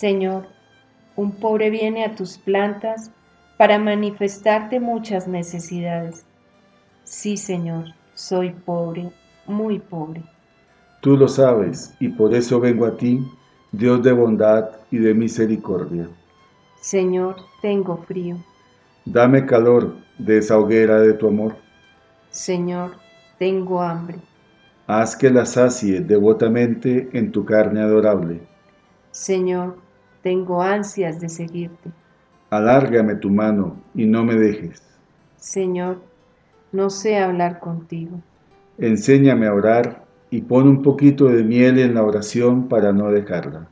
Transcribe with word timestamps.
Señor, 0.00 0.46
un 1.14 1.32
pobre 1.32 1.68
viene 1.68 2.06
a 2.06 2.14
tus 2.14 2.38
plantas 2.38 3.10
para 3.58 3.78
manifestarte 3.78 4.80
muchas 4.80 5.28
necesidades. 5.28 6.24
Sí, 7.04 7.36
Señor, 7.36 7.84
soy 8.14 8.48
pobre, 8.48 9.12
muy 9.46 9.78
pobre. 9.78 10.22
Tú 11.02 11.18
lo 11.18 11.28
sabes, 11.28 11.94
y 12.00 12.08
por 12.08 12.34
eso 12.34 12.58
vengo 12.60 12.86
a 12.86 12.96
ti, 12.96 13.22
Dios 13.72 14.02
de 14.02 14.12
bondad 14.12 14.70
y 14.90 14.96
de 14.96 15.12
misericordia. 15.12 16.08
Señor, 16.80 17.36
tengo 17.60 17.98
frío. 17.98 18.38
Dame 19.04 19.44
calor 19.44 19.96
de 20.16 20.38
esa 20.38 20.58
hoguera 20.58 20.98
de 20.98 21.12
tu 21.12 21.28
amor. 21.28 21.56
Señor, 22.30 22.92
tengo 23.38 23.82
hambre. 23.82 24.16
Haz 24.86 25.14
que 25.14 25.28
la 25.28 25.44
sacie 25.44 26.00
devotamente 26.00 27.10
en 27.12 27.30
tu 27.30 27.44
carne 27.44 27.82
adorable. 27.82 28.40
Señor, 29.12 29.76
tengo 30.22 30.62
ansias 30.62 31.20
de 31.20 31.28
seguirte. 31.28 31.90
Alárgame 32.50 33.14
tu 33.14 33.30
mano 33.30 33.76
y 33.94 34.06
no 34.06 34.24
me 34.24 34.34
dejes. 34.34 34.82
Señor, 35.36 36.00
no 36.72 36.90
sé 36.90 37.18
hablar 37.18 37.60
contigo. 37.60 38.20
Enséñame 38.78 39.46
a 39.46 39.54
orar 39.54 40.04
y 40.30 40.42
pon 40.42 40.68
un 40.68 40.82
poquito 40.82 41.26
de 41.26 41.42
miel 41.42 41.78
en 41.78 41.94
la 41.94 42.02
oración 42.02 42.68
para 42.68 42.92
no 42.92 43.10
dejarla. 43.10 43.68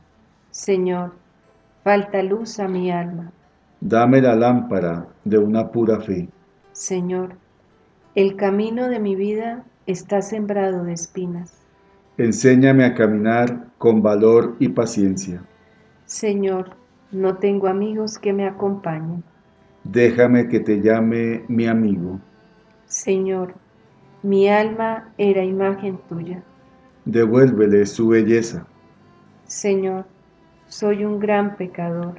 Señor, 0.51 1.13
falta 1.83 2.21
luz 2.23 2.59
a 2.59 2.67
mi 2.67 2.91
alma. 2.91 3.31
Dame 3.81 4.21
la 4.21 4.35
lámpara 4.35 5.07
de 5.23 5.37
una 5.37 5.71
pura 5.71 5.99
fe. 6.01 6.27
Señor, 6.73 7.35
el 8.15 8.35
camino 8.35 8.89
de 8.89 8.99
mi 8.99 9.15
vida 9.15 9.63
está 9.85 10.21
sembrado 10.21 10.83
de 10.83 10.93
espinas. 10.93 11.53
Enséñame 12.17 12.83
a 12.83 12.95
caminar 12.95 13.67
con 13.77 14.01
valor 14.01 14.55
y 14.59 14.69
paciencia. 14.69 15.41
Señor, 16.09 16.71
no 17.11 17.37
tengo 17.37 17.67
amigos 17.67 18.17
que 18.17 18.33
me 18.33 18.47
acompañen. 18.47 19.23
Déjame 19.83 20.47
que 20.47 20.59
te 20.59 20.81
llame 20.81 21.45
mi 21.47 21.67
amigo. 21.67 22.19
Señor, 22.87 23.53
mi 24.23 24.49
alma 24.49 25.13
era 25.19 25.43
imagen 25.43 25.99
tuya. 26.09 26.41
Devuélvele 27.05 27.85
su 27.85 28.07
belleza. 28.07 28.65
Señor, 29.45 30.07
soy 30.67 31.05
un 31.05 31.19
gran 31.19 31.55
pecador. 31.57 32.15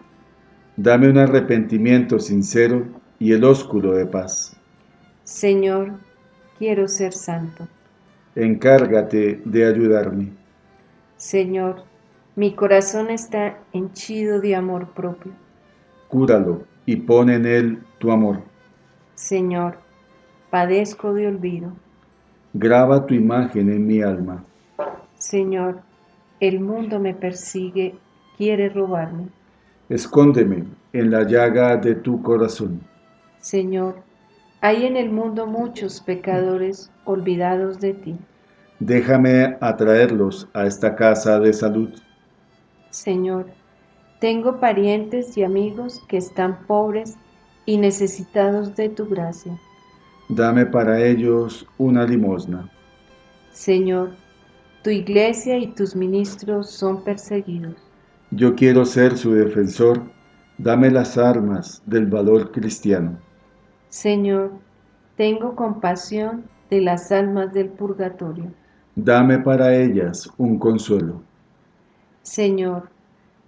Dame 0.76 1.10
un 1.10 1.18
arrepentimiento 1.18 2.20
sincero 2.20 2.86
y 3.18 3.32
el 3.32 3.42
ósculo 3.42 3.94
de 3.94 4.06
paz. 4.06 4.56
Señor, 5.24 5.98
quiero 6.60 6.86
ser 6.86 7.12
santo. 7.12 7.66
Encárgate 8.36 9.42
de 9.44 9.66
ayudarme. 9.66 10.32
Señor, 11.16 11.89
mi 12.40 12.54
corazón 12.54 13.10
está 13.10 13.58
henchido 13.74 14.40
de 14.40 14.56
amor 14.56 14.88
propio. 14.94 15.30
Cúralo 16.08 16.62
y 16.86 16.96
pon 16.96 17.28
en 17.28 17.44
él 17.44 17.82
tu 17.98 18.10
amor. 18.10 18.40
Señor, 19.14 19.76
padezco 20.48 21.12
de 21.12 21.26
olvido. 21.26 21.72
Graba 22.54 23.04
tu 23.04 23.12
imagen 23.12 23.70
en 23.70 23.86
mi 23.86 24.00
alma. 24.00 24.42
Señor, 25.18 25.82
el 26.40 26.60
mundo 26.60 26.98
me 26.98 27.12
persigue, 27.12 27.96
quiere 28.38 28.70
robarme. 28.70 29.26
Escóndeme 29.90 30.64
en 30.94 31.10
la 31.10 31.24
llaga 31.24 31.76
de 31.76 31.94
tu 31.94 32.22
corazón. 32.22 32.80
Señor, 33.36 33.96
hay 34.62 34.86
en 34.86 34.96
el 34.96 35.10
mundo 35.10 35.46
muchos 35.46 36.00
pecadores 36.00 36.90
olvidados 37.04 37.80
de 37.80 37.92
ti. 37.92 38.16
Déjame 38.78 39.58
atraerlos 39.60 40.48
a 40.54 40.64
esta 40.64 40.96
casa 40.96 41.38
de 41.38 41.52
salud. 41.52 41.90
Señor, 42.90 43.46
tengo 44.20 44.60
parientes 44.60 45.36
y 45.36 45.44
amigos 45.44 46.02
que 46.08 46.16
están 46.16 46.66
pobres 46.66 47.16
y 47.66 47.78
necesitados 47.78 48.76
de 48.76 48.88
tu 48.88 49.06
gracia. 49.06 49.58
Dame 50.28 50.66
para 50.66 51.02
ellos 51.04 51.66
una 51.78 52.04
limosna. 52.04 52.70
Señor, 53.52 54.10
tu 54.82 54.90
iglesia 54.90 55.58
y 55.58 55.68
tus 55.68 55.94
ministros 55.94 56.70
son 56.70 57.02
perseguidos. 57.02 57.74
Yo 58.30 58.54
quiero 58.54 58.84
ser 58.84 59.16
su 59.16 59.32
defensor. 59.32 60.02
Dame 60.58 60.90
las 60.90 61.16
armas 61.16 61.82
del 61.86 62.06
valor 62.06 62.52
cristiano. 62.52 63.18
Señor, 63.88 64.52
tengo 65.16 65.56
compasión 65.56 66.44
de 66.70 66.80
las 66.80 67.10
almas 67.10 67.52
del 67.52 67.68
purgatorio. 67.68 68.52
Dame 68.94 69.38
para 69.38 69.74
ellas 69.74 70.30
un 70.38 70.58
consuelo. 70.58 71.22
Señor, 72.22 72.88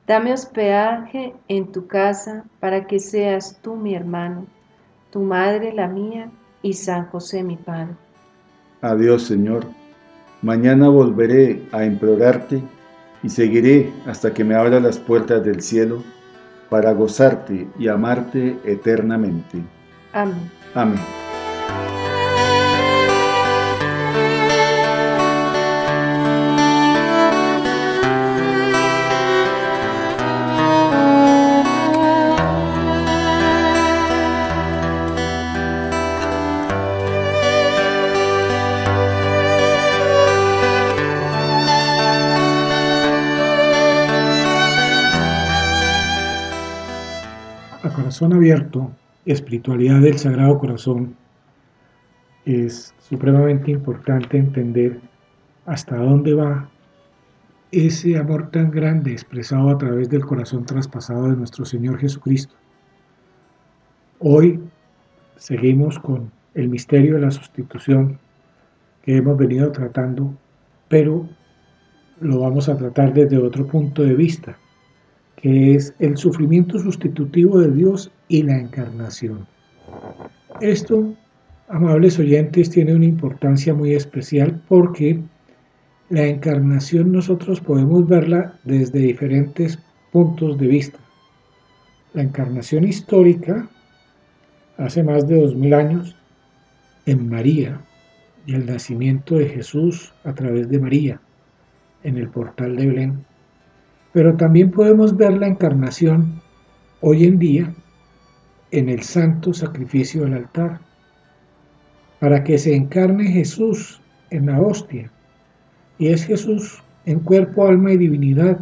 dame 0.06 0.32
hospedaje 0.32 1.34
en 1.48 1.70
tu 1.72 1.86
casa 1.86 2.44
para 2.60 2.86
que 2.86 2.98
seas 2.98 3.58
tú 3.62 3.76
mi 3.76 3.94
hermano, 3.94 4.46
tu 5.10 5.20
madre 5.20 5.72
la 5.72 5.88
mía 5.88 6.30
y 6.62 6.72
San 6.72 7.06
José 7.06 7.42
mi 7.42 7.56
Padre. 7.56 7.94
Adiós, 8.80 9.22
Señor. 9.22 9.66
Mañana 10.42 10.88
volveré 10.88 11.62
a 11.70 11.84
implorarte 11.84 12.62
y 13.22 13.28
seguiré 13.28 13.92
hasta 14.06 14.34
que 14.34 14.42
me 14.42 14.56
abra 14.56 14.80
las 14.80 14.98
puertas 14.98 15.44
del 15.44 15.62
cielo 15.62 16.02
para 16.68 16.92
gozarte 16.92 17.68
y 17.78 17.86
amarte 17.86 18.58
eternamente. 18.64 19.62
Amén. 20.12 20.50
Amén. 20.74 21.31
Abierto, 48.52 48.92
espiritualidad 49.24 50.00
del 50.00 50.18
Sagrado 50.18 50.58
Corazón, 50.58 51.16
es 52.44 52.94
supremamente 52.98 53.70
importante 53.70 54.36
entender 54.36 55.00
hasta 55.64 55.96
dónde 55.96 56.34
va 56.34 56.68
ese 57.70 58.18
amor 58.18 58.50
tan 58.50 58.70
grande 58.70 59.12
expresado 59.12 59.70
a 59.70 59.78
través 59.78 60.10
del 60.10 60.26
corazón 60.26 60.66
traspasado 60.66 61.30
de 61.30 61.36
nuestro 61.36 61.64
Señor 61.64 61.98
Jesucristo. 61.98 62.54
Hoy 64.18 64.60
seguimos 65.36 65.98
con 65.98 66.30
el 66.54 66.68
misterio 66.68 67.14
de 67.14 67.22
la 67.22 67.30
sustitución 67.30 68.18
que 69.02 69.16
hemos 69.16 69.38
venido 69.38 69.72
tratando, 69.72 70.34
pero 70.88 71.26
lo 72.20 72.40
vamos 72.40 72.68
a 72.68 72.76
tratar 72.76 73.14
desde 73.14 73.38
otro 73.38 73.66
punto 73.66 74.02
de 74.02 74.14
vista, 74.14 74.58
que 75.36 75.74
es 75.74 75.94
el 75.98 76.16
sufrimiento 76.16 76.78
sustitutivo 76.78 77.58
de 77.60 77.70
Dios 77.70 78.10
y 78.28 78.42
la 78.42 78.58
encarnación. 78.58 79.46
Esto, 80.60 81.14
amables 81.68 82.18
oyentes, 82.18 82.70
tiene 82.70 82.94
una 82.94 83.06
importancia 83.06 83.74
muy 83.74 83.94
especial 83.94 84.62
porque 84.68 85.20
la 86.10 86.26
encarnación 86.26 87.10
nosotros 87.10 87.60
podemos 87.60 88.06
verla 88.06 88.58
desde 88.64 88.98
diferentes 88.98 89.78
puntos 90.12 90.58
de 90.58 90.66
vista. 90.66 90.98
la 92.12 92.22
encarnación 92.22 92.84
histórica 92.84 93.66
hace 94.76 95.02
más 95.02 95.26
de 95.26 95.40
dos 95.40 95.54
mil 95.56 95.72
años 95.72 96.14
en 97.06 97.30
María 97.30 97.80
y 98.46 98.54
el 98.54 98.66
nacimiento 98.66 99.36
de 99.36 99.48
Jesús 99.48 100.12
a 100.24 100.34
través 100.34 100.68
de 100.68 100.78
María 100.78 101.20
en 102.02 102.18
el 102.18 102.28
portal 102.28 102.76
de 102.76 102.86
Belén. 102.86 103.24
Pero 104.12 104.36
también 104.36 104.70
podemos 104.70 105.16
ver 105.16 105.32
la 105.34 105.46
encarnación 105.46 106.40
hoy 107.00 107.24
en 107.24 107.38
día 107.38 107.74
en 108.70 108.88
el 108.88 109.02
santo 109.02 109.52
sacrificio 109.52 110.24
del 110.24 110.34
altar, 110.34 110.80
para 112.20 112.42
que 112.44 112.56
se 112.58 112.74
encarne 112.74 113.26
Jesús 113.26 114.00
en 114.30 114.46
la 114.46 114.60
hostia. 114.60 115.10
Y 115.98 116.08
es 116.08 116.24
Jesús 116.24 116.82
en 117.04 117.20
cuerpo, 117.20 117.66
alma 117.66 117.92
y 117.92 117.98
divinidad 117.98 118.60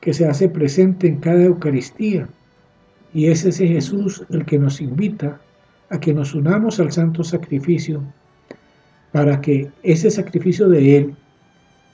que 0.00 0.12
se 0.12 0.26
hace 0.26 0.48
presente 0.48 1.06
en 1.06 1.18
cada 1.18 1.42
Eucaristía. 1.42 2.28
Y 3.14 3.26
es 3.26 3.44
ese 3.44 3.66
Jesús 3.66 4.24
el 4.30 4.44
que 4.44 4.58
nos 4.58 4.80
invita 4.80 5.40
a 5.90 5.98
que 5.98 6.14
nos 6.14 6.34
unamos 6.34 6.80
al 6.80 6.92
santo 6.92 7.24
sacrificio 7.24 8.02
para 9.12 9.40
que 9.40 9.70
ese 9.82 10.10
sacrificio 10.10 10.68
de 10.68 10.96
Él 10.96 11.16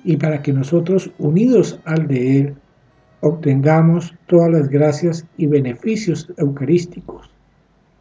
y 0.05 0.17
para 0.17 0.43
que 0.43 0.53
nosotros, 0.53 1.11
unidos 1.19 1.81
al 1.85 2.07
de 2.07 2.41
Él, 2.41 2.55
obtengamos 3.21 4.15
todas 4.27 4.51
las 4.51 4.69
gracias 4.69 5.27
y 5.37 5.47
beneficios 5.47 6.33
eucarísticos, 6.37 7.31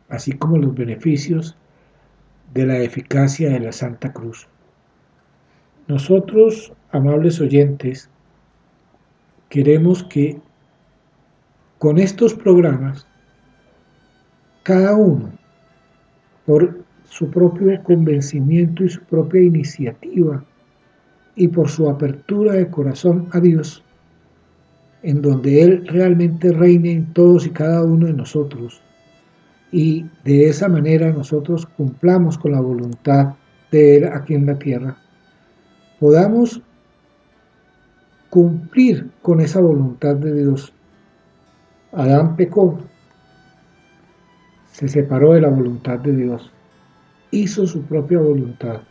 así 0.10 0.34
como 0.34 0.58
los 0.58 0.76
beneficios 0.76 1.58
de 2.54 2.66
la 2.66 2.80
eficacia 2.80 3.50
de 3.50 3.60
la 3.60 3.72
Santa 3.72 4.12
Cruz. 4.14 4.48
Nosotros, 5.88 6.74
amables 6.92 7.40
oyentes, 7.40 8.10
queremos 9.50 10.04
que 10.04 10.40
con 11.78 11.98
estos 11.98 12.34
programas, 12.34 13.08
cada 14.64 14.96
uno, 14.96 15.32
por 16.46 16.84
su 17.04 17.30
propio 17.30 17.82
convencimiento 17.84 18.84
y 18.84 18.90
su 18.90 19.02
propia 19.04 19.42
iniciativa, 19.42 20.44
y 21.36 21.48
por 21.50 21.70
su 21.70 21.90
apertura 21.90 22.54
de 22.54 22.70
corazón 22.70 23.28
a 23.32 23.40
Dios, 23.40 23.85
en 25.06 25.22
donde 25.22 25.62
Él 25.62 25.88
realmente 25.88 26.52
reine 26.52 26.92
en 26.92 27.14
todos 27.14 27.46
y 27.46 27.52
cada 27.52 27.84
uno 27.84 28.08
de 28.08 28.14
nosotros, 28.14 28.82
y 29.72 30.04
de 30.24 30.50
esa 30.50 30.68
manera 30.68 31.12
nosotros 31.12 31.68
cumplamos 31.78 32.40
con 32.40 32.54
la 32.54 32.60
voluntad 32.60 33.36
de 33.72 33.98
Él 33.98 34.06
aquí 34.06 34.34
en 34.34 34.48
la 34.48 34.58
tierra, 34.58 34.98
podamos 36.00 36.60
cumplir 38.32 39.12
con 39.22 39.42
esa 39.42 39.62
voluntad 39.62 40.16
de 40.16 40.42
Dios. 40.42 40.74
Adán 41.92 42.36
pecó, 42.36 42.80
se 44.72 44.88
separó 44.88 45.34
de 45.34 45.42
la 45.42 45.50
voluntad 45.50 46.00
de 46.00 46.16
Dios, 46.16 46.52
hizo 47.30 47.68
su 47.68 47.84
propia 47.84 48.18
voluntad. 48.18 48.82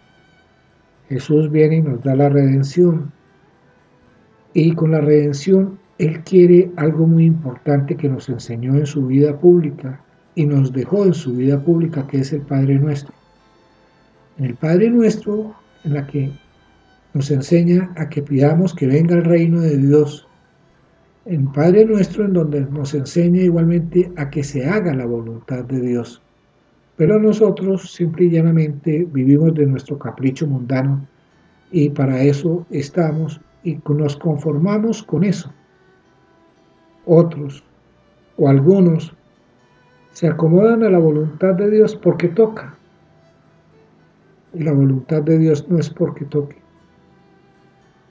Jesús 1.09 1.51
viene 1.51 1.79
y 1.79 1.83
nos 1.83 2.05
da 2.05 2.15
la 2.15 2.29
redención. 2.29 3.13
Y 4.57 4.73
con 4.77 4.93
la 4.93 5.01
redención 5.01 5.81
Él 5.99 6.23
quiere 6.25 6.73
algo 6.77 7.07
muy 7.07 7.25
importante 7.25 7.97
que 7.97 8.09
nos 8.09 8.29
enseñó 8.29 8.75
en 8.75 8.87
su 8.87 9.07
vida 9.07 9.39
pública 9.39 10.01
y 10.35 10.45
nos 10.45 10.73
dejó 10.73 11.05
en 11.05 11.15
su 11.15 11.35
vida 11.35 11.63
pública, 11.63 12.07
que 12.07 12.19
es 12.19 12.33
el 12.33 12.41
Padre 12.43 12.79
Nuestro. 12.79 13.15
En 14.39 14.47
el 14.47 14.55
Padre 14.57 14.91
Nuestro, 14.91 15.55
en 15.85 15.95
la 15.95 16.07
que 16.07 16.33
nos 17.13 17.31
enseña 17.31 17.93
a 17.97 18.09
que 18.09 18.23
pidamos 18.23 18.75
que 18.75 18.89
venga 18.89 19.15
el 19.15 19.25
reino 19.25 19.61
de 19.61 19.79
Dios. 19.79 20.27
En 21.27 21.53
Padre 21.53 21.85
Nuestro, 21.85 22.25
en 22.25 22.33
donde 22.33 22.63
nos 22.63 22.93
enseña 22.95 23.43
igualmente 23.43 24.11
a 24.17 24.29
que 24.31 24.43
se 24.43 24.69
haga 24.69 24.93
la 24.95 25.07
voluntad 25.07 25.65
de 25.65 25.81
Dios. 25.81 26.21
Pero 26.97 27.21
nosotros 27.21 27.93
simple 27.93 28.27
y 28.27 28.31
llanamente 28.31 29.07
vivimos 29.13 29.55
de 29.55 29.67
nuestro 29.67 29.99
capricho 29.99 30.47
mundano 30.47 31.07
y 31.71 31.91
para 31.91 32.23
eso 32.23 32.67
estamos 32.71 33.41
y 33.63 33.79
nos 33.89 34.17
conformamos 34.17 35.03
con 35.03 35.25
eso. 35.25 35.53
Otros 37.07 37.63
o 38.37 38.49
algunos 38.49 39.15
se 40.13 40.29
acomodan 40.29 40.83
a 40.85 40.91
la 40.91 40.99
voluntad 40.99 41.55
de 41.55 41.71
Dios 41.71 41.97
porque 41.97 42.29
toca. 42.29 42.75
Y 44.55 44.63
la 44.63 44.73
voluntad 44.73 45.23
de 45.23 45.39
Dios 45.39 45.69
no 45.69 45.79
es 45.79 45.91
porque 45.91 46.25
toque. 46.25 46.57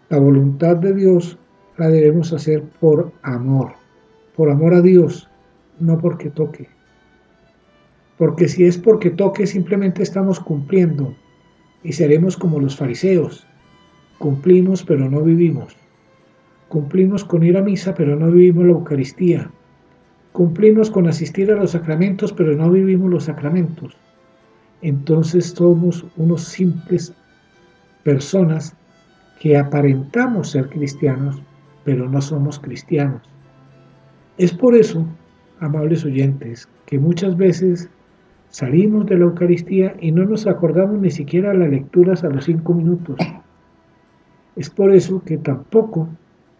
La 0.10 0.20
voluntad 0.20 0.76
de 0.78 0.94
Dios 0.94 1.38
la 1.78 1.88
debemos 1.88 2.34
hacer 2.34 2.62
por 2.80 3.12
amor, 3.24 3.74
por 4.36 4.50
amor 4.50 4.74
a 4.74 4.82
Dios, 4.82 5.30
no 5.80 5.98
porque 5.98 6.30
toque. 6.30 6.68
Porque 8.18 8.48
si 8.48 8.66
es 8.66 8.78
porque 8.78 9.10
toque, 9.10 9.48
simplemente 9.48 10.04
estamos 10.04 10.40
cumpliendo 10.40 11.16
y 11.84 11.94
seremos 11.94 12.38
como 12.38 12.60
los 12.60 12.76
fariseos. 12.76 13.48
Cumplimos 14.20 14.84
pero 14.84 15.10
no 15.10 15.22
vivimos. 15.22 15.76
Cumplimos 16.74 17.24
con 17.24 17.44
ir 17.44 17.56
a 17.56 17.62
misa 17.62 17.94
pero 17.94 18.16
no 18.16 18.32
vivimos 18.32 18.66
la 18.66 18.72
Eucaristía. 18.72 19.52
Cumplimos 20.32 20.90
con 20.90 21.08
asistir 21.08 21.52
a 21.52 21.56
los 21.56 21.70
sacramentos 21.70 22.34
pero 22.34 22.56
no 22.56 22.72
vivimos 22.72 23.12
los 23.12 23.26
sacramentos. 23.26 23.96
Entonces 24.82 25.52
somos 25.56 26.04
unos 26.18 26.46
simples 26.46 27.14
personas 28.02 28.76
que 29.40 29.56
aparentamos 29.56 30.50
ser 30.50 30.68
cristianos 30.68 31.40
pero 31.84 32.10
no 32.10 32.20
somos 32.20 32.58
cristianos. 32.58 33.22
Es 34.40 34.52
por 34.52 34.74
eso, 34.74 35.06
amables 35.60 36.04
oyentes, 36.06 36.68
que 36.88 36.98
muchas 36.98 37.38
veces 37.38 37.88
Salimos 38.50 39.08
de 39.08 39.18
la 39.18 39.26
Eucaristía 39.26 39.96
y 40.00 40.12
no 40.12 40.26
nos 40.26 40.46
acordamos 40.46 41.02
ni 41.02 41.10
siquiera 41.10 41.56
las 41.56 41.72
lecturas 41.72 42.24
a 42.24 42.30
los 42.30 42.46
cinco 42.46 42.76
minutos. 42.76 43.18
Es 44.56 44.70
por 44.70 44.94
eso 44.94 45.24
que 45.24 45.38
tampoco 45.40 46.08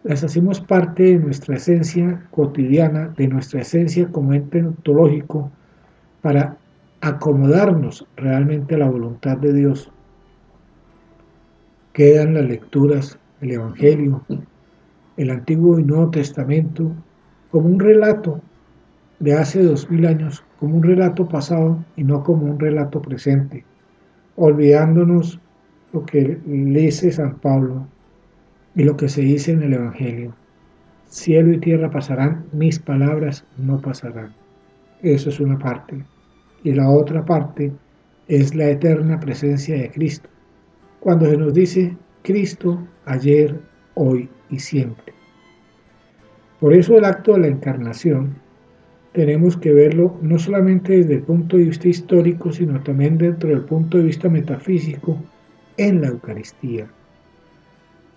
las 0.04 0.22
hacemos 0.22 0.60
parte 0.60 1.02
de 1.02 1.18
nuestra 1.18 1.56
esencia 1.56 2.22
cotidiana, 2.30 3.08
de 3.16 3.26
nuestra 3.26 3.62
esencia 3.62 4.06
como 4.08 4.34
ente 4.34 4.62
ontológico, 4.62 5.50
para 6.20 6.58
acomodarnos 7.00 8.06
realmente 8.14 8.74
a 8.74 8.78
la 8.78 8.90
voluntad 8.90 9.38
de 9.38 9.54
Dios. 9.54 9.90
Quedan 11.94 12.34
las 12.34 12.44
lecturas, 12.44 13.18
el 13.40 13.52
Evangelio, 13.52 14.22
el 15.16 15.30
Antiguo 15.30 15.78
y 15.78 15.84
Nuevo 15.84 16.10
Testamento, 16.10 16.92
como 17.50 17.68
un 17.68 17.80
relato 17.80 18.42
de 19.20 19.34
hace 19.34 19.62
dos 19.62 19.90
mil 19.90 20.04
años 20.04 20.44
como 20.60 20.76
un 20.76 20.82
relato 20.82 21.26
pasado 21.26 21.82
y 21.96 22.04
no 22.04 22.22
como 22.22 22.44
un 22.44 22.60
relato 22.60 23.00
presente, 23.00 23.64
olvidándonos 24.36 25.40
lo 25.94 26.04
que 26.04 26.38
dice 26.44 27.10
San 27.10 27.36
Pablo 27.36 27.86
y 28.74 28.84
lo 28.84 28.96
que 28.96 29.08
se 29.08 29.22
dice 29.22 29.52
en 29.52 29.62
el 29.62 29.74
Evangelio. 29.74 30.34
Cielo 31.06 31.52
y 31.52 31.58
tierra 31.58 31.90
pasarán, 31.90 32.46
mis 32.52 32.78
palabras 32.78 33.44
no 33.56 33.80
pasarán. 33.80 34.34
Eso 35.02 35.28
es 35.28 35.38
una 35.38 35.58
parte. 35.58 36.04
Y 36.64 36.72
la 36.72 36.88
otra 36.88 37.24
parte 37.24 37.72
es 38.26 38.54
la 38.54 38.68
eterna 38.68 39.20
presencia 39.20 39.76
de 39.76 39.90
Cristo. 39.90 40.28
Cuando 41.00 41.26
se 41.26 41.36
nos 41.36 41.54
dice 41.54 41.96
Cristo 42.22 42.82
ayer, 43.04 43.60
hoy 43.94 44.28
y 44.50 44.58
siempre. 44.58 45.12
Por 46.58 46.72
eso 46.72 46.96
el 46.96 47.04
acto 47.04 47.34
de 47.34 47.40
la 47.40 47.46
encarnación 47.48 48.36
tenemos 49.12 49.56
que 49.56 49.72
verlo 49.72 50.18
no 50.22 50.38
solamente 50.38 50.96
desde 50.96 51.14
el 51.14 51.22
punto 51.22 51.56
de 51.56 51.64
vista 51.64 51.86
histórico, 51.86 52.50
sino 52.50 52.82
también 52.82 53.18
dentro 53.18 53.50
del 53.50 53.60
punto 53.60 53.98
de 53.98 54.04
vista 54.04 54.28
metafísico 54.28 55.16
en 55.76 56.00
la 56.00 56.08
Eucaristía. 56.08 56.88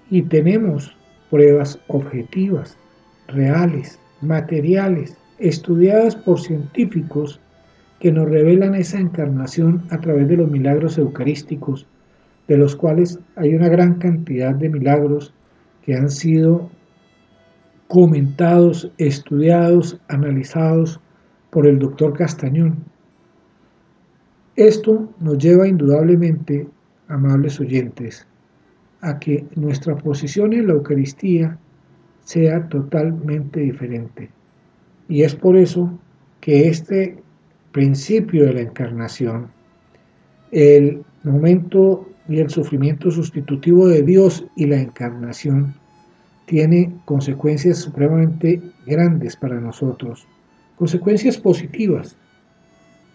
Y 0.09 0.21
tenemos 0.23 0.95
pruebas 1.29 1.79
objetivas, 1.87 2.77
reales, 3.27 3.99
materiales, 4.21 5.17
estudiadas 5.39 6.15
por 6.15 6.39
científicos 6.39 7.39
que 7.99 8.11
nos 8.11 8.29
revelan 8.29 8.75
esa 8.75 8.99
encarnación 8.99 9.83
a 9.89 9.99
través 9.99 10.27
de 10.27 10.37
los 10.37 10.49
milagros 10.49 10.97
eucarísticos, 10.97 11.85
de 12.47 12.57
los 12.57 12.75
cuales 12.75 13.19
hay 13.35 13.55
una 13.55 13.69
gran 13.69 13.95
cantidad 13.95 14.55
de 14.55 14.69
milagros 14.69 15.33
que 15.83 15.95
han 15.95 16.09
sido 16.09 16.69
comentados, 17.87 18.91
estudiados, 18.97 19.99
analizados 20.09 20.99
por 21.49 21.65
el 21.65 21.79
doctor 21.79 22.13
Castañón. 22.13 22.77
Esto 24.55 25.09
nos 25.19 25.37
lleva 25.37 25.67
indudablemente, 25.67 26.67
amables 27.07 27.59
oyentes, 27.59 28.27
a 29.01 29.19
que 29.19 29.45
nuestra 29.55 29.95
posición 29.95 30.53
en 30.53 30.67
la 30.67 30.73
Eucaristía 30.73 31.57
sea 32.23 32.67
totalmente 32.67 33.59
diferente. 33.59 34.29
Y 35.07 35.23
es 35.23 35.35
por 35.35 35.55
eso 35.55 35.97
que 36.41 36.67
este 36.67 37.17
principio 37.71 38.45
de 38.45 38.53
la 38.53 38.61
encarnación, 38.61 39.47
el 40.51 41.03
momento 41.23 42.07
y 42.27 42.39
el 42.39 42.49
sufrimiento 42.49 43.11
sustitutivo 43.11 43.87
de 43.87 44.01
Dios 44.01 44.45
y 44.55 44.65
la 44.65 44.79
encarnación, 44.79 45.73
tiene 46.45 46.93
consecuencias 47.05 47.77
supremamente 47.79 48.61
grandes 48.85 49.35
para 49.35 49.59
nosotros, 49.59 50.25
consecuencias 50.77 51.37
positivas, 51.37 52.17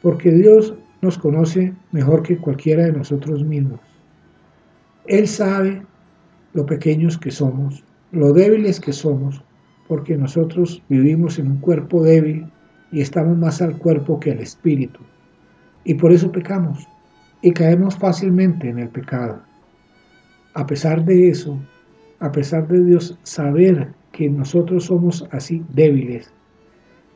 porque 0.03 0.31
Dios 0.31 0.75
nos 1.01 1.19
conoce 1.19 1.73
mejor 1.93 2.23
que 2.23 2.37
cualquiera 2.37 2.85
de 2.85 2.93
nosotros 2.93 3.45
mismos. 3.45 3.81
Él 5.07 5.27
sabe 5.27 5.83
lo 6.53 6.65
pequeños 6.65 7.19
que 7.19 7.31
somos, 7.31 7.85
lo 8.13 8.33
débiles 8.33 8.79
que 8.79 8.93
somos, 8.93 9.43
porque 9.89 10.17
nosotros 10.17 10.83
vivimos 10.89 11.39
en 11.39 11.51
un 11.51 11.59
cuerpo 11.59 12.05
débil 12.05 12.47
y 12.93 13.01
estamos 13.01 13.37
más 13.37 13.61
al 13.61 13.77
cuerpo 13.79 14.21
que 14.21 14.31
al 14.31 14.39
espíritu. 14.39 15.01
Y 15.85 15.95
por 15.95 16.13
eso 16.13 16.31
pecamos 16.31 16.87
y 17.43 17.53
caemos 17.53 17.97
fácilmente 17.97 18.69
en 18.69 18.79
el 18.79 18.89
pecado. 18.89 19.43
A 20.55 20.67
pesar 20.67 21.05
de 21.05 21.31
eso, 21.31 21.59
a 22.21 22.31
pesar 22.31 22.69
de 22.69 22.85
Dios 22.85 23.19
saber 23.25 23.93
que 24.13 24.31
nosotros 24.31 24.85
somos 24.85 25.27
así 25.33 25.65
débiles, 25.75 26.33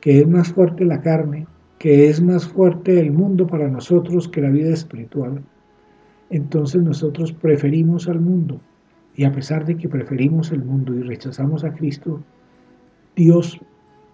que 0.01 0.19
es 0.19 0.27
más 0.27 0.51
fuerte 0.51 0.83
la 0.83 1.01
carne, 1.01 1.47
que 1.79 2.09
es 2.09 2.19
más 2.21 2.45
fuerte 2.45 2.99
el 2.99 3.11
mundo 3.11 3.47
para 3.47 3.69
nosotros 3.69 4.27
que 4.27 4.41
la 4.41 4.49
vida 4.49 4.73
espiritual, 4.73 5.41
entonces 6.29 6.81
nosotros 6.81 7.31
preferimos 7.31 8.07
al 8.07 8.19
mundo. 8.19 8.59
Y 9.15 9.23
a 9.23 9.31
pesar 9.31 9.65
de 9.65 9.75
que 9.77 9.89
preferimos 9.89 10.51
el 10.51 10.63
mundo 10.63 10.93
y 10.93 11.01
rechazamos 11.01 11.63
a 11.63 11.73
Cristo, 11.73 12.21
Dios 13.15 13.59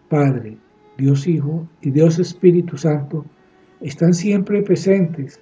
Padre, 0.10 0.58
Dios 0.98 1.28
Hijo 1.28 1.68
y 1.82 1.92
Dios 1.92 2.20
Espíritu 2.20 2.78
Santo 2.78 3.26
están 3.82 4.14
siempre 4.14 4.62
presentes 4.62 5.42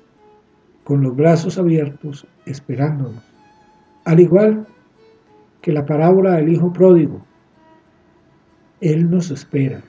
con 0.84 1.03
los 1.03 1.15
brazos 1.15 1.57
abiertos 1.57 2.25
esperándonos. 2.45 3.23
Al 4.05 4.19
igual 4.19 4.65
que 5.62 5.71
la 5.71 5.86
parábola 5.86 6.38
del 6.38 6.49
Hijo 6.49 6.73
Pródigo, 6.73 7.23
Él 8.79 9.10
nos 9.10 9.29
espera. 9.29 9.84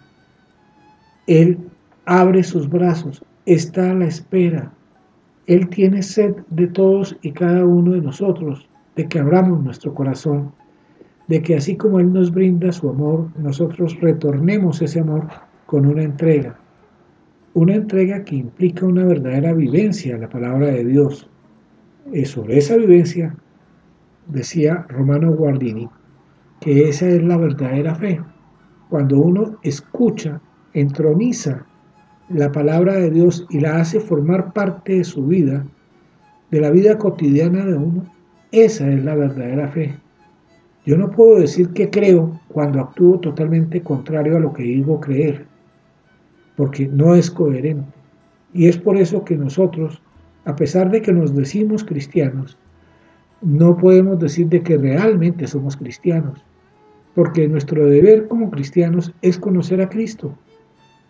Él 1.26 1.58
abre 2.04 2.42
sus 2.42 2.68
brazos, 2.68 3.24
está 3.46 3.90
a 3.90 3.94
la 3.94 4.06
espera. 4.06 4.72
Él 5.46 5.68
tiene 5.68 6.02
sed 6.02 6.36
de 6.50 6.68
todos 6.68 7.16
y 7.22 7.32
cada 7.32 7.64
uno 7.64 7.92
de 7.92 8.00
nosotros, 8.00 8.68
de 8.94 9.08
que 9.08 9.18
abramos 9.18 9.62
nuestro 9.62 9.92
corazón, 9.92 10.52
de 11.26 11.42
que 11.42 11.56
así 11.56 11.76
como 11.76 11.98
Él 11.98 12.12
nos 12.12 12.30
brinda 12.30 12.70
su 12.72 12.88
amor, 12.88 13.28
nosotros 13.38 13.98
retornemos 14.00 14.80
ese 14.82 15.00
amor 15.00 15.26
con 15.66 15.86
una 15.86 16.02
entrega. 16.02 16.58
Una 17.54 17.74
entrega 17.74 18.24
que 18.24 18.36
implica 18.36 18.86
una 18.86 19.04
verdadera 19.04 19.52
vivencia 19.52 20.14
de 20.14 20.20
la 20.20 20.28
palabra 20.28 20.68
de 20.68 20.84
Dios. 20.84 21.28
Y 22.12 22.24
sobre 22.24 22.58
esa 22.58 22.76
vivencia 22.76 23.34
decía 24.28 24.86
Romano 24.88 25.32
Guardini, 25.32 25.88
que 26.60 26.88
esa 26.88 27.08
es 27.08 27.22
la 27.22 27.36
verdadera 27.36 27.94
fe. 27.94 28.20
Cuando 28.88 29.18
uno 29.18 29.58
escucha, 29.62 30.40
entroniza 30.72 31.66
la 32.28 32.52
palabra 32.52 32.94
de 32.94 33.10
Dios 33.10 33.46
y 33.50 33.60
la 33.60 33.80
hace 33.80 34.00
formar 34.00 34.52
parte 34.52 34.96
de 34.96 35.04
su 35.04 35.26
vida, 35.26 35.66
de 36.50 36.60
la 36.60 36.70
vida 36.70 36.98
cotidiana 36.98 37.64
de 37.64 37.74
uno, 37.74 38.04
esa 38.52 38.90
es 38.90 39.04
la 39.04 39.14
verdadera 39.14 39.68
fe. 39.68 39.94
Yo 40.84 40.96
no 40.96 41.10
puedo 41.10 41.38
decir 41.38 41.68
que 41.70 41.90
creo 41.90 42.40
cuando 42.48 42.80
actúo 42.80 43.18
totalmente 43.20 43.82
contrario 43.82 44.36
a 44.36 44.40
lo 44.40 44.52
que 44.52 44.64
digo 44.64 45.00
creer, 45.00 45.46
porque 46.56 46.88
no 46.88 47.14
es 47.14 47.30
coherente. 47.30 47.86
Y 48.52 48.66
es 48.66 48.76
por 48.76 48.96
eso 48.96 49.24
que 49.24 49.36
nosotros, 49.36 50.02
a 50.44 50.56
pesar 50.56 50.90
de 50.90 51.00
que 51.00 51.12
nos 51.12 51.34
decimos 51.34 51.84
cristianos, 51.84 52.58
no 53.40 53.76
podemos 53.76 54.18
decir 54.18 54.48
de 54.48 54.62
que 54.62 54.76
realmente 54.76 55.46
somos 55.46 55.76
cristianos, 55.76 56.44
porque 57.14 57.48
nuestro 57.48 57.86
deber 57.86 58.28
como 58.28 58.50
cristianos 58.50 59.12
es 59.22 59.38
conocer 59.38 59.80
a 59.80 59.88
Cristo. 59.88 60.36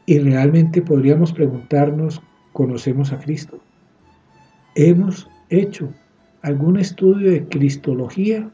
Y 0.07 0.19
realmente 0.19 0.83
podríamos 0.83 1.33
preguntarnos, 1.33 2.21
¿conocemos 2.53 3.13
a 3.13 3.19
Cristo? 3.19 3.61
¿Hemos 4.75 5.29
hecho 5.49 5.93
algún 6.43 6.79
estudio 6.79 7.31
de 7.31 7.47
Cristología? 7.47 8.51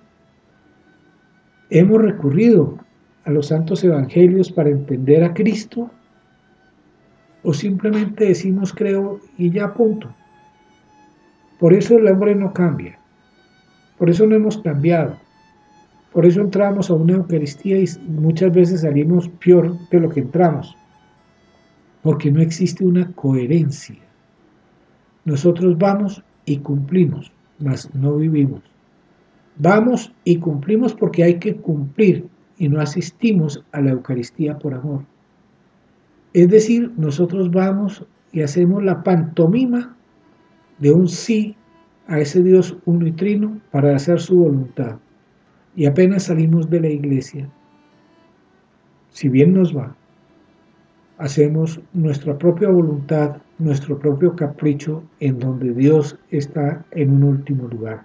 ¿Hemos 1.71 2.03
recurrido 2.03 2.79
a 3.25 3.31
los 3.31 3.47
santos 3.47 3.83
evangelios 3.83 4.53
para 4.53 4.71
entender 4.71 5.25
a 5.25 5.33
Cristo? 5.33 5.91
¿O 7.43 7.55
simplemente 7.55 8.27
decimos 8.27 8.73
creo 8.75 9.21
y 9.39 9.51
ya 9.51 9.73
punto? 9.73 10.15
Por 11.59 11.73
eso 11.73 11.97
el 11.97 12.07
hombre 12.09 12.35
no 12.35 12.53
cambia. 12.53 12.99
Por 13.97 14.11
eso 14.11 14.27
no 14.27 14.37
hemos 14.37 14.59
cambiado. 14.59 15.17
Por 16.13 16.25
eso 16.25 16.41
entramos 16.41 16.91
a 16.91 16.95
una 16.95 17.15
Eucaristía 17.15 17.79
y 17.79 17.87
muchas 18.07 18.53
veces 18.53 18.83
salimos 18.83 19.29
peor 19.29 19.77
de 19.91 20.01
lo 20.01 20.09
que 20.09 20.21
entramos. 20.21 20.77
Porque 22.03 22.31
no 22.31 22.41
existe 22.41 22.85
una 22.85 23.13
coherencia. 23.13 23.99
Nosotros 25.25 25.77
vamos 25.77 26.23
y 26.45 26.59
cumplimos, 26.59 27.33
mas 27.59 27.93
no 27.95 28.17
vivimos. 28.17 28.63
Vamos 29.59 30.13
y 30.25 30.37
cumplimos 30.37 30.95
porque 30.95 31.25
hay 31.25 31.39
que 31.39 31.57
cumplir 31.57 32.27
y 32.59 32.69
no 32.69 32.81
asistimos 32.81 33.65
a 33.73 33.81
la 33.81 33.91
Eucaristía 33.91 34.59
por 34.59 34.75
amor. 34.75 35.05
Es 36.33 36.49
decir, 36.49 36.93
nosotros 36.97 37.51
vamos 37.51 38.05
y 38.33 38.43
hacemos 38.43 38.83
la 38.83 39.03
pantomima 39.03 39.97
de 40.79 40.93
un 40.93 41.09
sí 41.09 41.57
a 42.07 42.21
ese 42.21 42.43
Dios 42.43 42.77
uno 42.85 43.07
y 43.07 43.13
trino 43.13 43.61
para 43.71 43.95
hacer 43.95 44.21
su 44.21 44.37
voluntad. 44.37 44.99
Y 45.77 45.87
apenas 45.87 46.25
salimos 46.25 46.69
de 46.71 46.81
la 46.81 46.89
iglesia, 46.89 47.49
si 49.11 49.29
bien 49.29 49.55
nos 49.55 49.77
va, 49.77 49.97
hacemos 51.19 51.81
nuestra 51.93 52.39
propia 52.39 52.69
voluntad, 52.69 53.37
nuestro 53.59 53.99
propio 53.99 54.35
capricho, 54.35 55.03
en 55.21 55.39
donde 55.39 55.73
Dios 55.73 56.17
está 56.31 56.85
en 56.93 57.11
un 57.11 57.25
último 57.25 57.67
lugar. 57.69 58.05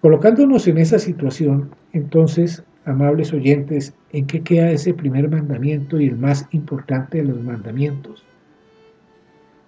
Colocándonos 0.00 0.68
en 0.68 0.78
esa 0.78 0.98
situación, 0.98 1.70
entonces, 1.92 2.62
amables 2.84 3.32
oyentes, 3.32 3.94
¿en 4.12 4.26
qué 4.26 4.42
queda 4.42 4.70
ese 4.70 4.92
primer 4.92 5.30
mandamiento 5.30 6.00
y 6.00 6.06
el 6.06 6.16
más 6.16 6.46
importante 6.52 7.18
de 7.18 7.24
los 7.24 7.40
mandamientos? 7.40 8.24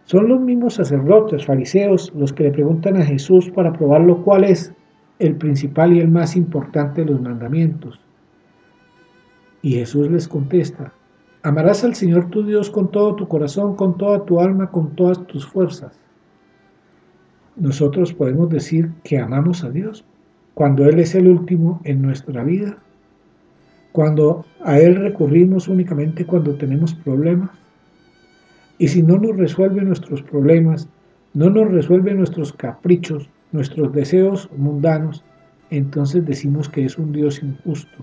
Son 0.05 0.29
los 0.29 0.41
mismos 0.41 0.75
sacerdotes, 0.75 1.47
fariseos, 1.47 2.13
los 2.15 2.33
que 2.33 2.45
le 2.45 2.51
preguntan 2.51 2.97
a 2.97 3.05
Jesús 3.05 3.51
para 3.51 3.73
probarlo 3.73 4.23
cuál 4.23 4.45
es 4.45 4.75
el 5.19 5.37
principal 5.37 5.95
y 5.95 6.01
el 6.01 6.09
más 6.09 6.37
importante 6.37 7.03
de 7.03 7.13
los 7.13 7.21
mandamientos. 7.23 7.99
Y 9.63 9.77
Jesús 9.77 10.11
les 10.11 10.29
contesta, 10.29 10.93
amarás 11.45 11.85
al 11.85 11.95
Señor 11.95 12.31
tu 12.31 12.43
Dios 12.43 12.71
con 12.71 12.91
todo 12.91 13.15
tu 13.15 13.29
corazón, 13.29 13.77
con 13.77 13.99
toda 13.99 14.25
tu 14.25 14.41
alma, 14.41 14.71
con 14.71 14.97
todas 14.97 15.25
tus 15.27 15.47
fuerzas. 15.47 16.01
Nosotros 17.57 18.15
podemos 18.15 18.49
decir 18.49 18.91
que 19.05 19.19
amamos 19.19 19.63
a 19.63 19.71
Dios 19.71 20.07
cuando 20.55 20.87
Él 20.87 20.99
es 20.99 21.15
el 21.15 21.29
último 21.29 21.83
en 21.85 22.01
nuestra 22.01 22.43
vida, 22.43 22.79
cuando 23.93 24.47
a 24.63 24.79
Él 24.79 24.97
recurrimos 24.97 25.69
únicamente 25.69 26.25
cuando 26.25 26.55
tenemos 26.57 26.95
problemas, 26.95 27.51
y 28.79 28.89
si 28.89 29.03
no 29.03 29.19
nos 29.19 29.37
resuelve 29.37 29.83
nuestros 29.83 30.23
problemas, 30.23 30.89
no 31.35 31.51
nos 31.51 31.71
resuelve 31.71 32.15
nuestros 32.15 32.55
caprichos, 32.55 33.29
nuestros 33.53 33.93
deseos 33.93 34.49
mundanos, 34.57 35.23
entonces 35.69 36.25
decimos 36.25 36.71
que 36.71 36.87
es 36.87 36.99
un 36.99 37.13
Dios 37.13 37.43
injusto. 37.43 38.03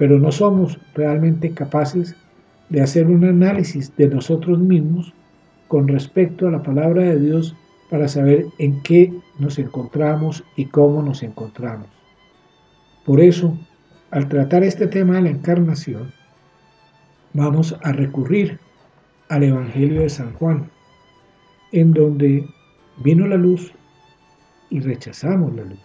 Pero 0.00 0.18
no 0.18 0.32
somos 0.32 0.78
realmente 0.94 1.52
capaces 1.52 2.16
de 2.70 2.80
hacer 2.80 3.06
un 3.06 3.22
análisis 3.22 3.94
de 3.98 4.08
nosotros 4.08 4.58
mismos 4.58 5.12
con 5.68 5.88
respecto 5.88 6.48
a 6.48 6.50
la 6.50 6.62
palabra 6.62 7.02
de 7.02 7.20
Dios 7.20 7.54
para 7.90 8.08
saber 8.08 8.46
en 8.56 8.80
qué 8.82 9.12
nos 9.38 9.58
encontramos 9.58 10.42
y 10.56 10.64
cómo 10.64 11.02
nos 11.02 11.22
encontramos. 11.22 11.86
Por 13.04 13.20
eso, 13.20 13.58
al 14.10 14.26
tratar 14.30 14.64
este 14.64 14.86
tema 14.86 15.16
de 15.16 15.20
la 15.20 15.30
encarnación, 15.30 16.14
vamos 17.34 17.76
a 17.82 17.92
recurrir 17.92 18.58
al 19.28 19.42
Evangelio 19.42 20.00
de 20.00 20.08
San 20.08 20.32
Juan, 20.32 20.70
en 21.72 21.92
donde 21.92 22.48
vino 23.04 23.26
la 23.26 23.36
luz 23.36 23.70
y 24.70 24.80
rechazamos 24.80 25.54
la 25.54 25.64
luz. 25.64 25.80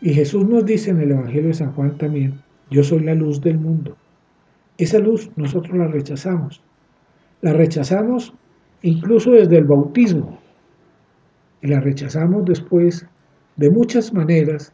Y 0.00 0.14
Jesús 0.14 0.46
nos 0.46 0.64
dice 0.64 0.90
en 0.90 1.00
el 1.00 1.10
Evangelio 1.10 1.48
de 1.48 1.54
San 1.54 1.72
Juan 1.72 1.98
también, 1.98 2.40
yo 2.72 2.82
soy 2.82 3.00
la 3.00 3.14
luz 3.14 3.40
del 3.40 3.58
mundo. 3.58 3.96
Esa 4.78 4.98
luz 4.98 5.30
nosotros 5.36 5.76
la 5.76 5.88
rechazamos. 5.88 6.62
La 7.42 7.52
rechazamos 7.52 8.32
incluso 8.80 9.32
desde 9.32 9.58
el 9.58 9.64
bautismo. 9.64 10.38
Y 11.60 11.68
la 11.68 11.80
rechazamos 11.80 12.46
después 12.46 13.06
de 13.56 13.70
muchas 13.70 14.12
maneras, 14.12 14.72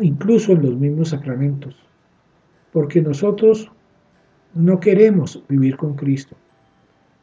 incluso 0.00 0.52
en 0.52 0.62
los 0.62 0.76
mismos 0.76 1.08
sacramentos. 1.08 1.74
Porque 2.70 3.00
nosotros 3.00 3.70
no 4.54 4.78
queremos 4.78 5.42
vivir 5.48 5.76
con 5.76 5.94
Cristo. 5.94 6.36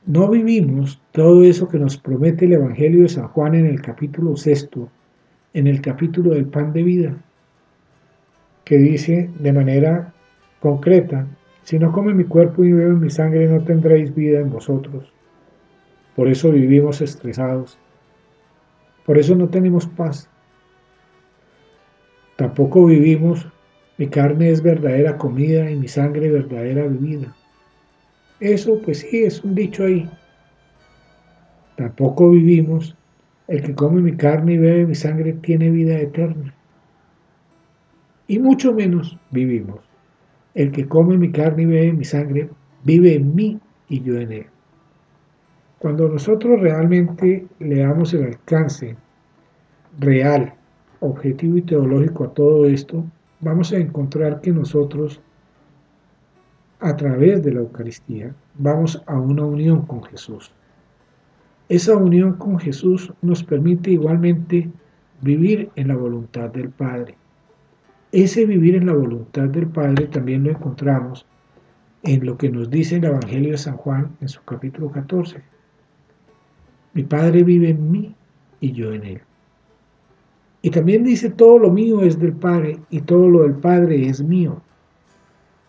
No 0.07 0.27
vivimos 0.29 0.99
todo 1.11 1.43
eso 1.43 1.67
que 1.67 1.77
nos 1.77 1.97
promete 1.97 2.45
el 2.45 2.53
Evangelio 2.53 3.03
de 3.03 3.09
San 3.09 3.27
Juan 3.27 3.53
en 3.53 3.67
el 3.67 3.81
capítulo 3.81 4.35
sexto, 4.35 4.89
en 5.53 5.67
el 5.67 5.81
capítulo 5.81 6.31
del 6.31 6.45
pan 6.45 6.73
de 6.73 6.83
vida, 6.83 7.15
que 8.69 8.77
dice 8.77 9.31
de 9.39 9.51
manera 9.51 10.13
concreta, 10.59 11.25
Si 11.63 11.79
no 11.79 11.91
come 11.91 12.13
mi 12.13 12.23
cuerpo 12.23 12.63
y 12.63 12.71
bebe 12.71 12.93
mi 12.93 13.09
sangre, 13.09 13.47
no 13.47 13.63
tendréis 13.63 14.13
vida 14.13 14.39
en 14.39 14.51
vosotros. 14.51 15.11
Por 16.15 16.27
eso 16.27 16.51
vivimos 16.51 17.01
estresados. 17.01 17.79
Por 19.05 19.17
eso 19.17 19.35
no 19.35 19.49
tenemos 19.49 19.87
paz. 19.87 20.29
Tampoco 22.35 22.85
vivimos, 22.85 23.47
mi 23.97 24.07
carne 24.07 24.51
es 24.51 24.61
verdadera 24.61 25.17
comida 25.17 25.69
y 25.71 25.75
mi 25.75 25.87
sangre 25.87 26.29
verdadera 26.29 26.83
bebida. 26.83 27.35
Eso 28.39 28.79
pues 28.83 28.99
sí, 28.99 29.23
es 29.23 29.43
un 29.43 29.55
dicho 29.55 29.83
ahí. 29.83 30.07
Tampoco 31.75 32.29
vivimos, 32.29 32.95
el 33.47 33.63
que 33.63 33.73
come 33.73 34.01
mi 34.01 34.15
carne 34.15 34.53
y 34.53 34.57
bebe 34.59 34.85
mi 34.85 34.95
sangre 34.95 35.33
tiene 35.33 35.71
vida 35.71 35.99
eterna. 35.99 36.53
Y 38.29 38.37
mucho 38.37 38.71
menos 38.75 39.17
vivimos, 39.31 39.79
el 40.53 40.71
que 40.71 40.87
come 40.87 41.17
mi 41.17 41.31
carne 41.31 41.63
y 41.63 41.65
bebe 41.65 41.93
mi 41.93 42.05
sangre 42.05 42.47
vive 42.83 43.15
en 43.15 43.33
mí 43.33 43.59
y 43.87 44.01
yo 44.03 44.19
en 44.19 44.31
él. 44.31 44.45
Cuando 45.79 46.07
nosotros 46.07 46.61
realmente 46.61 47.47
le 47.57 47.79
damos 47.79 48.13
el 48.13 48.25
alcance 48.25 48.95
real, 49.99 50.53
objetivo 50.99 51.57
y 51.57 51.63
teológico 51.63 52.25
a 52.25 52.33
todo 52.35 52.65
esto, 52.65 53.03
vamos 53.39 53.73
a 53.73 53.77
encontrar 53.77 54.41
que 54.41 54.51
nosotros 54.51 55.19
a 56.81 56.95
través 56.95 57.41
de 57.43 57.51
la 57.51 57.61
Eucaristía, 57.61 58.35
vamos 58.59 59.01
a 59.07 59.19
una 59.19 59.43
unión 59.43 59.87
con 59.87 60.03
Jesús. 60.03 60.51
Esa 61.67 61.95
unión 61.95 62.33
con 62.33 62.59
Jesús 62.59 63.11
nos 63.23 63.43
permite 63.43 63.89
igualmente 63.89 64.69
vivir 65.21 65.71
en 65.75 65.87
la 65.87 65.95
voluntad 65.95 66.51
del 66.51 66.69
Padre. 66.69 67.18
Ese 68.11 68.47
vivir 68.47 68.73
en 68.75 68.87
la 68.87 68.93
voluntad 68.93 69.49
del 69.49 69.67
Padre 69.67 70.07
también 70.07 70.43
lo 70.43 70.49
encontramos 70.49 71.27
en 72.01 72.25
lo 72.25 72.39
que 72.39 72.49
nos 72.49 72.67
dice 72.71 72.95
el 72.95 73.03
Evangelio 73.03 73.51
de 73.51 73.57
San 73.59 73.77
Juan 73.77 74.09
en 74.19 74.27
su 74.27 74.43
capítulo 74.43 74.89
14. 74.89 75.43
Mi 76.95 77.03
Padre 77.03 77.43
vive 77.43 77.69
en 77.69 77.91
mí 77.91 78.15
y 78.61 78.71
yo 78.71 78.93
en 78.93 79.03
él. 79.03 79.21
Y 80.63 80.71
también 80.71 81.03
dice, 81.03 81.29
todo 81.29 81.59
lo 81.59 81.69
mío 81.69 82.01
es 82.01 82.17
del 82.17 82.33
Padre 82.33 82.79
y 82.89 83.01
todo 83.01 83.29
lo 83.29 83.43
del 83.43 83.53
Padre 83.53 84.07
es 84.07 84.23
mío. 84.23 84.59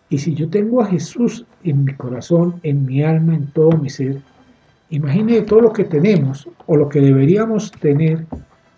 Y 0.09 0.17
si 0.17 0.33
yo 0.33 0.49
tengo 0.49 0.81
a 0.81 0.87
Jesús 0.87 1.45
en 1.63 1.85
mi 1.85 1.93
corazón, 1.93 2.55
en 2.63 2.85
mi 2.85 3.03
alma, 3.03 3.35
en 3.35 3.51
todo 3.51 3.77
mi 3.77 3.91
ser, 3.91 4.19
imagine 4.89 5.41
todo 5.41 5.61
lo 5.61 5.73
que 5.73 5.83
tenemos 5.83 6.49
o 6.65 6.75
lo 6.75 6.89
que 6.89 7.01
deberíamos 7.01 7.71
tener 7.71 8.25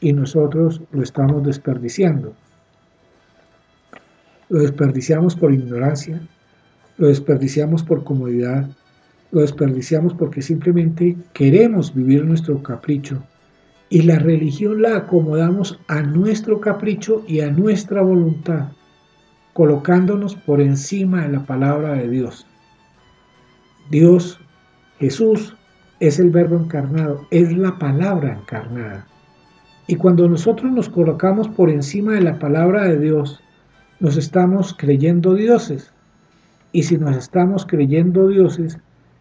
y 0.02 0.12
nosotros 0.12 0.82
lo 0.92 1.02
estamos 1.02 1.44
desperdiciando. 1.44 2.36
Lo 4.54 4.60
desperdiciamos 4.60 5.36
por 5.36 5.52
ignorancia, 5.52 6.22
lo 7.00 7.08
desperdiciamos 7.08 7.82
por 7.82 8.04
comodidad, 8.04 8.70
lo 9.32 9.42
desperdiciamos 9.42 10.14
porque 10.14 10.44
simplemente 10.44 11.18
queremos 11.34 11.92
vivir 11.96 12.24
nuestro 12.24 12.62
capricho 12.62 13.24
y 13.90 14.04
la 14.04 14.20
religión 14.20 14.84
la 14.84 14.98
acomodamos 14.98 15.80
a 15.88 16.04
nuestro 16.04 16.62
capricho 16.62 17.24
y 17.28 17.40
a 17.40 17.50
nuestra 17.50 18.04
voluntad 18.04 18.68
colocándonos 19.54 20.36
por 20.36 20.62
encima 20.62 21.24
de 21.24 21.30
la 21.30 21.46
palabra 21.48 21.94
de 21.94 22.08
Dios. 22.08 22.46
Dios, 23.90 24.40
Jesús, 25.00 25.56
es 26.00 26.20
el 26.20 26.30
verbo 26.30 26.58
encarnado, 26.58 27.26
es 27.32 27.58
la 27.58 27.80
palabra 27.80 28.38
encarnada. 28.40 29.08
Y 29.88 29.96
cuando 29.96 30.30
nosotros 30.30 30.72
nos 30.72 30.90
colocamos 30.90 31.48
por 31.48 31.72
encima 31.72 32.14
de 32.14 32.22
la 32.22 32.38
palabra 32.38 32.84
de 32.84 33.00
Dios, 33.00 33.43
nos 34.04 34.18
estamos 34.18 34.76
creyendo 34.78 35.34
dioses. 35.34 35.94
Y 36.74 36.84
si 36.84 36.98
nos 36.98 37.16
estamos 37.16 37.66
creyendo 37.66 38.28
dioses, 38.28 38.78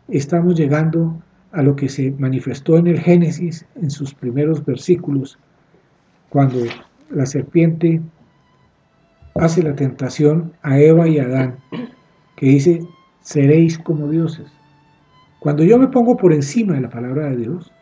estamos 0.08 0.56
llegando 0.56 1.22
a 1.52 1.62
lo 1.62 1.76
que 1.76 1.88
se 1.88 2.10
manifestó 2.18 2.76
en 2.76 2.88
el 2.88 2.98
Génesis, 2.98 3.64
en 3.76 3.92
sus 3.92 4.12
primeros 4.12 4.64
versículos, 4.64 5.38
cuando 6.30 6.64
la 7.10 7.26
serpiente 7.26 8.00
hace 9.36 9.62
la 9.62 9.76
tentación 9.76 10.52
a 10.62 10.80
Eva 10.80 11.06
y 11.06 11.20
a 11.20 11.26
Adán, 11.26 11.58
que 12.34 12.46
dice, 12.46 12.84
seréis 13.20 13.78
como 13.78 14.08
dioses. 14.08 14.50
Cuando 15.38 15.62
yo 15.62 15.78
me 15.78 15.86
pongo 15.86 16.16
por 16.16 16.32
encima 16.32 16.74
de 16.74 16.80
la 16.80 16.90
palabra 16.90 17.30
de 17.30 17.36
Dios, 17.36 17.72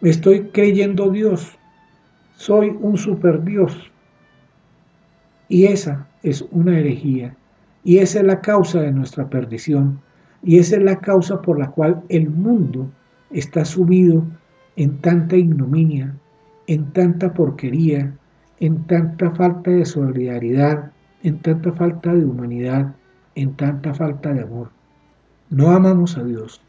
me 0.00 0.08
estoy 0.08 0.48
creyendo 0.54 1.10
Dios, 1.10 1.58
soy 2.36 2.74
un 2.80 2.96
super 2.96 3.44
Dios. 3.44 3.90
Y 5.50 5.66
esa 5.66 6.08
es 6.24 6.42
una 6.50 6.78
herejía, 6.78 7.36
y 7.84 7.98
esa 7.98 8.20
es 8.20 8.24
la 8.24 8.40
causa 8.40 8.80
de 8.80 8.90
nuestra 8.90 9.28
perdición, 9.28 10.00
y 10.42 10.58
esa 10.58 10.76
es 10.76 10.82
la 10.82 10.98
causa 10.98 11.40
por 11.42 11.58
la 11.58 11.70
cual 11.70 12.02
el 12.08 12.30
mundo 12.30 12.90
está 13.30 13.64
sumido 13.64 14.24
en 14.76 14.98
tanta 14.98 15.36
ignominia, 15.36 16.14
en 16.66 16.92
tanta 16.92 17.32
porquería, 17.32 18.14
en 18.58 18.84
tanta 18.86 19.30
falta 19.32 19.70
de 19.70 19.84
solidaridad, 19.84 20.90
en 21.22 21.38
tanta 21.40 21.72
falta 21.72 22.14
de 22.14 22.24
humanidad, 22.24 22.94
en 23.34 23.54
tanta 23.54 23.92
falta 23.92 24.32
de 24.32 24.42
amor. 24.42 24.70
No 25.50 25.70
amamos 25.70 26.16
a 26.16 26.24
Dios. 26.24 26.62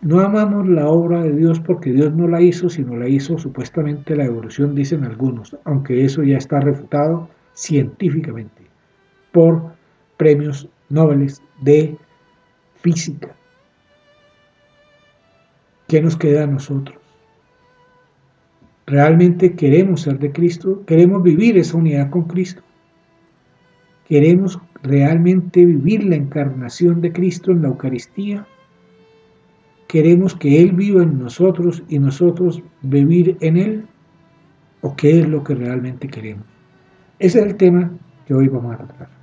No 0.00 0.20
amamos 0.20 0.68
la 0.68 0.88
obra 0.88 1.22
de 1.22 1.34
Dios 1.36 1.60
porque 1.60 1.92
Dios 1.92 2.12
no 2.14 2.26
la 2.26 2.40
hizo, 2.40 2.68
sino 2.68 2.96
la 2.96 3.08
hizo 3.08 3.38
supuestamente 3.38 4.16
la 4.16 4.24
evolución, 4.24 4.74
dicen 4.74 5.04
algunos, 5.04 5.56
aunque 5.64 6.04
eso 6.04 6.22
ya 6.24 6.36
está 6.36 6.60
refutado 6.60 7.28
científicamente 7.54 8.68
por 9.38 9.72
premios 10.16 10.68
Nobel 10.88 11.32
de 11.60 11.96
física. 12.74 13.36
¿Qué 15.86 16.02
nos 16.02 16.16
queda 16.16 16.42
a 16.42 16.46
nosotros? 16.48 16.98
realmente 18.88 19.54
queremos 19.54 20.00
ser 20.00 20.18
de 20.18 20.32
Cristo, 20.32 20.82
queremos 20.86 21.22
vivir 21.22 21.56
esa 21.58 21.76
unidad 21.76 22.10
con 22.10 22.22
Cristo. 22.24 22.62
Queremos 24.08 24.58
realmente 24.82 25.64
vivir 25.64 26.04
la 26.04 26.16
encarnación 26.16 27.00
de 27.02 27.12
Cristo 27.12 27.52
en 27.52 27.62
la 27.62 27.68
Eucaristía. 27.68 28.46
Queremos 29.86 30.34
que 30.34 30.62
Él 30.62 30.72
viva 30.72 31.02
en 31.02 31.18
nosotros 31.18 31.84
y 31.88 31.98
nosotros 32.00 32.62
vivir 32.82 33.36
en 33.40 33.56
Él. 33.58 33.86
¿O 34.80 34.96
qué 34.96 35.20
es 35.20 35.28
lo 35.28 35.44
que 35.44 35.54
realmente 35.54 36.08
queremos? 36.08 36.46
Ese 37.18 37.40
es 37.40 37.46
el 37.46 37.56
tema 37.56 37.90
que 38.26 38.34
hoy 38.34 38.48
vamos 38.48 38.74
a 38.74 38.78
tratar. 38.78 39.17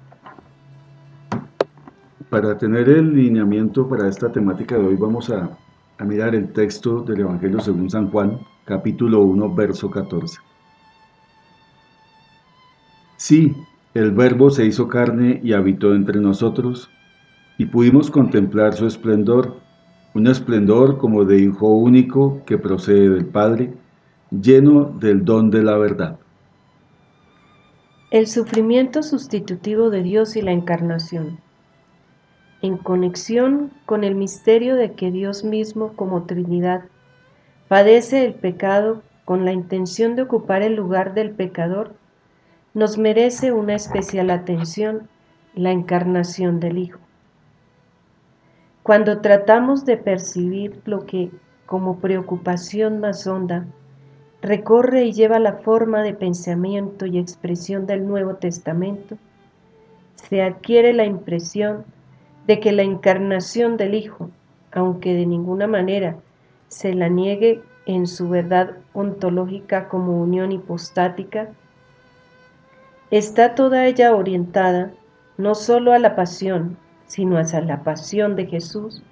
Para 2.30 2.58
tener 2.58 2.90
el 2.90 3.14
lineamiento 3.14 3.88
para 3.88 4.08
esta 4.08 4.32
temática 4.32 4.78
de 4.78 4.86
hoy 4.86 4.96
vamos 4.96 5.30
a, 5.30 5.58
a 5.98 6.04
mirar 6.04 6.34
el 6.34 6.52
texto 6.54 7.02
del 7.02 7.22
Evangelio 7.22 7.60
según 7.60 7.90
San 7.90 8.10
Juan, 8.10 8.40
capítulo 8.66 9.22
1, 9.22 9.54
verso 9.54 9.92
14. 9.92 10.40
Sí, 13.18 13.56
el 13.94 14.12
Verbo 14.12 14.50
se 14.50 14.66
hizo 14.66 14.88
carne 14.88 15.40
y 15.44 15.54
habitó 15.54 15.94
entre 15.94 16.20
nosotros, 16.20 16.90
y 17.58 17.66
pudimos 17.68 18.10
contemplar 18.10 18.74
su 18.74 18.88
esplendor, 18.88 19.58
un 20.16 20.28
esplendor 20.28 20.98
como 20.98 21.26
de 21.26 21.40
Hijo 21.40 21.68
único 21.68 22.44
que 22.46 22.58
procede 22.58 23.10
del 23.10 23.28
Padre, 23.28 23.74
lleno 24.32 24.86
del 25.00 25.24
don 25.24 25.52
de 25.52 25.64
la 25.64 25.78
verdad. 25.78 26.20
El 28.10 28.28
sufrimiento 28.28 29.04
sustitutivo 29.04 29.90
de 29.90 30.02
Dios 30.04 30.36
y 30.36 30.42
la 30.42 30.52
encarnación. 30.52 31.45
En 32.62 32.78
conexión 32.78 33.72
con 33.86 34.04
el 34.04 34.16
misterio 34.16 34.76
de 34.76 34.94
que 34.94 35.12
Dios 35.12 35.44
mismo 35.44 35.94
como 35.94 36.24
Trinidad 36.24 36.86
padece 37.68 38.26
el 38.26 38.34
pecado 38.34 39.02
con 39.26 39.44
la 39.44 39.52
intención 39.52 40.16
de 40.16 40.22
ocupar 40.22 40.62
el 40.62 40.76
lugar 40.76 41.14
del 41.14 41.32
pecador, 41.32 41.94
nos 42.74 42.98
merece 42.98 43.52
una 43.52 43.76
especial 43.76 44.30
atención 44.30 45.08
la 45.56 45.72
encarnación 45.72 46.60
del 46.60 46.78
Hijo. 46.78 47.00
Cuando 48.84 49.22
tratamos 49.22 49.86
de 49.86 49.98
percibir 49.98 50.80
lo 50.86 51.06
que, 51.06 51.32
como 51.66 51.98
preocupación 51.98 53.00
más 53.00 53.26
honda, 53.26 53.66
recorre 54.42 55.06
y 55.06 55.14
lleva 55.14 55.40
la 55.40 55.54
forma 55.54 56.04
de 56.04 56.14
pensamiento 56.14 57.08
y 57.08 57.18
expresión 57.18 57.88
del 57.88 58.06
Nuevo 58.06 58.36
Testamento, 58.36 59.18
se 60.16 60.44
adquiere 60.44 60.94
la 60.94 61.06
impresión 61.06 61.84
de 62.48 62.60
que 62.60 62.72
la 62.72 62.84
encarnación 62.84 63.78
del 63.78 63.96
Hijo, 63.96 64.30
aunque 64.72 65.14
de 65.14 65.26
ninguna 65.26 65.68
manera 65.68 66.18
se 66.68 66.94
la 66.94 67.10
niegue 67.10 67.62
en 67.86 68.08
su 68.08 68.30
verdad 68.30 68.78
ontológica 68.94 69.88
como 69.88 70.22
unión 70.22 70.52
hipostática, 70.52 71.50
está 73.12 73.56
toda 73.56 73.86
ella 73.86 74.16
orientada 74.16 74.92
no 75.38 75.56
sólo 75.56 75.94
a 75.94 76.00
la 76.00 76.16
pasión, 76.16 76.78
sino 77.08 77.38
hacia 77.38 77.62
la 77.62 77.84
pasión 77.84 78.36
de 78.36 78.48
Jesús, 78.48 79.04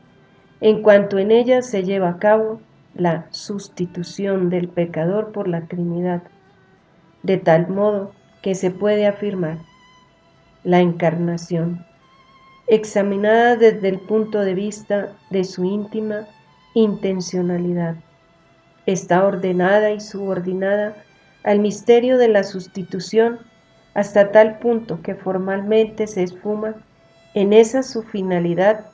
en 0.61 0.81
cuanto 0.81 1.17
en 1.17 1.31
ella 1.31 1.61
se 1.61 1.83
lleva 1.83 2.09
a 2.09 2.17
cabo 2.17 2.61
la 2.95 3.25
sustitución 3.31 4.49
del 4.49 4.69
pecador 4.69 5.31
por 5.31 5.47
la 5.47 5.61
Trinidad, 5.61 6.23
de 7.23 7.37
tal 7.37 7.67
modo 7.67 8.11
que 8.41 8.55
se 8.55 8.71
puede 8.71 9.07
afirmar 9.07 9.57
la 10.63 10.79
encarnación 10.79 11.85
examinada 12.67 13.55
desde 13.55 13.89
el 13.89 13.99
punto 13.99 14.39
de 14.39 14.53
vista 14.53 15.13
de 15.29 15.43
su 15.43 15.63
íntima 15.63 16.27
intencionalidad. 16.73 17.95
Está 18.85 19.25
ordenada 19.25 19.91
y 19.91 19.99
subordinada 19.99 20.95
al 21.43 21.59
misterio 21.59 22.17
de 22.17 22.29
la 22.29 22.43
sustitución 22.43 23.39
hasta 23.93 24.31
tal 24.31 24.59
punto 24.59 25.01
que 25.01 25.15
formalmente 25.15 26.07
se 26.07 26.23
esfuma 26.23 26.75
en 27.33 27.53
esa 27.53 27.83
su 27.83 28.03
finalidad 28.03 28.85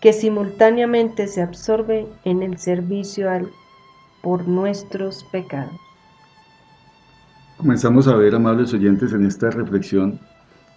que 0.00 0.12
simultáneamente 0.12 1.26
se 1.26 1.42
absorbe 1.42 2.06
en 2.24 2.42
el 2.42 2.58
servicio 2.58 3.30
al 3.30 3.50
por 4.22 4.46
nuestros 4.46 5.24
pecados. 5.24 5.72
Comenzamos 7.56 8.08
a 8.08 8.16
ver, 8.16 8.34
amables 8.34 8.74
oyentes, 8.74 9.12
en 9.12 9.26
esta 9.26 9.50
reflexión 9.50 10.18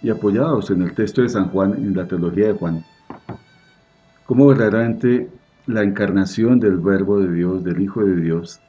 y 0.02 0.10
apoyados 0.10 0.70
en 0.72 0.82
el 0.82 0.94
texto 0.94 1.22
de 1.22 1.30
San 1.30 1.50
Juan, 1.50 1.74
en 1.74 1.96
la 1.96 2.08
teología 2.08 2.48
de 2.48 2.54
Juan, 2.54 2.84
cómo 4.26 4.48
verdaderamente 4.48 5.30
la 5.66 5.84
encarnación 5.84 6.60
del 6.60 6.78
Verbo 6.78 7.20
de 7.20 7.34
Dios, 7.34 7.64
del 7.64 7.82
Hijo 7.82 8.04
de 8.04 8.16
Dios, 8.16 8.60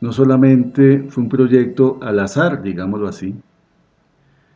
no 0.00 0.12
solamente 0.12 1.04
fue 1.08 1.24
un 1.24 1.28
proyecto 1.28 1.98
al 2.00 2.20
azar, 2.20 2.62
digámoslo 2.62 3.08
así, 3.08 3.34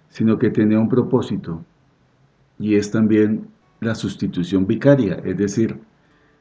sino 0.09 0.39
que 0.39 0.51
tenía 0.51 0.79
un 0.79 0.89
propósito, 0.89 1.65
y 2.59 2.77
es 2.77 2.91
también 2.91 3.49
la 3.81 3.95
sustitución 3.95 4.67
vicaria, 4.67 5.21
es 5.25 5.37
decir, 5.37 5.79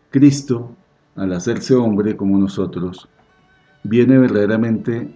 Cristo, 0.10 0.76
al 1.16 1.34
hacerse 1.34 1.76
hombre 1.76 2.16
como 2.16 2.38
nosotros, 2.38 3.10
viene 3.84 4.18
verdaderamente 4.18 5.14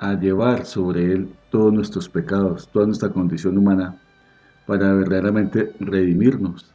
a 0.00 0.14
llevar 0.14 0.64
sobre 0.64 1.12
él 1.12 1.28
todos 1.50 1.74
nuestros 1.74 2.08
pecados, 2.08 2.66
toda 2.68 2.86
nuestra 2.86 3.10
condición 3.10 3.58
humana, 3.58 4.00
para 4.66 4.94
verdaderamente 4.94 5.74
redimirnos. 5.78 6.72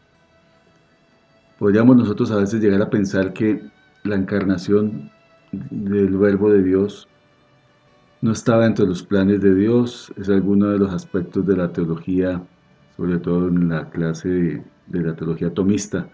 Podríamos 1.57 1.97
nosotros 1.97 2.29
a 2.29 2.35
veces 2.35 2.61
llegar 2.61 2.83
a 2.83 2.89
pensar 2.89 3.33
que 3.33 3.63
la 4.03 4.15
encarnación 4.15 5.09
del 5.51 6.15
verbo 6.17 6.51
de 6.51 6.61
Dios 6.61 7.07
no 8.21 8.31
estaba 8.31 8.67
entre 8.67 8.85
los 8.85 9.01
planes 9.01 9.41
de 9.41 9.55
Dios, 9.55 10.13
es 10.17 10.29
alguno 10.29 10.67
de 10.67 10.77
los 10.77 10.93
aspectos 10.93 11.47
de 11.47 11.57
la 11.57 11.73
teología, 11.73 12.43
sobre 12.95 13.17
todo 13.17 13.47
en 13.47 13.69
la 13.69 13.89
clase 13.89 14.29
de, 14.29 14.63
de 14.85 15.01
la 15.01 15.15
teología 15.15 15.51
tomista. 15.51 16.07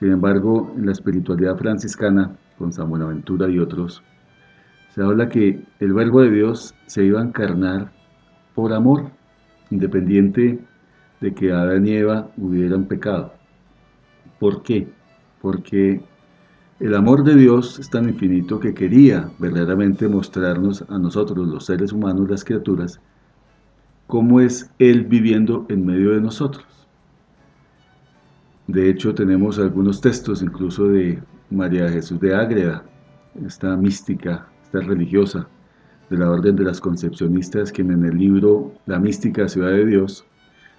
Sin 0.00 0.10
embargo, 0.10 0.74
en 0.76 0.86
la 0.86 0.92
espiritualidad 0.92 1.56
franciscana, 1.56 2.36
con 2.58 2.72
San 2.72 2.90
Buenaventura 2.90 3.48
y 3.48 3.60
otros, 3.60 4.02
se 4.94 5.02
habla 5.02 5.28
que 5.28 5.64
el 5.80 5.92
verbo 5.92 6.22
de 6.22 6.30
Dios 6.30 6.74
se 6.86 7.04
iba 7.04 7.20
a 7.20 7.24
encarnar 7.24 7.92
por 8.54 8.72
amor, 8.72 9.10
independiente 9.70 10.58
de 11.20 11.34
que 11.34 11.52
Adán 11.52 11.86
y 11.86 11.92
Eva 11.92 12.30
hubieran 12.36 12.84
pecado. 12.86 13.32
¿Por 14.38 14.62
qué? 14.62 14.88
Porque 15.40 16.00
el 16.80 16.94
amor 16.94 17.24
de 17.24 17.34
Dios 17.34 17.78
es 17.78 17.90
tan 17.90 18.08
infinito 18.08 18.60
que 18.60 18.74
quería 18.74 19.30
verdaderamente 19.38 20.08
mostrarnos 20.08 20.84
a 20.88 20.98
nosotros, 20.98 21.46
los 21.48 21.66
seres 21.66 21.92
humanos, 21.92 22.30
las 22.30 22.44
criaturas, 22.44 23.00
cómo 24.06 24.40
es 24.40 24.70
Él 24.78 25.04
viviendo 25.04 25.66
en 25.68 25.84
medio 25.84 26.12
de 26.12 26.20
nosotros. 26.20 26.64
De 28.68 28.88
hecho, 28.90 29.14
tenemos 29.14 29.58
algunos 29.58 30.00
textos 30.00 30.42
incluso 30.42 30.88
de 30.88 31.22
María 31.50 31.88
Jesús 31.88 32.20
de 32.20 32.34
Ágreda, 32.34 32.84
esta 33.44 33.76
mística 33.76 34.46
esta 34.68 34.86
religiosa 34.86 35.48
de 36.10 36.18
la 36.18 36.30
Orden 36.30 36.56
de 36.56 36.64
las 36.64 36.80
Concepcionistas, 36.80 37.72
quien 37.72 37.90
en 37.90 38.04
el 38.04 38.18
libro 38.18 38.74
La 38.86 38.98
mística 38.98 39.48
ciudad 39.48 39.70
de 39.70 39.86
Dios 39.86 40.24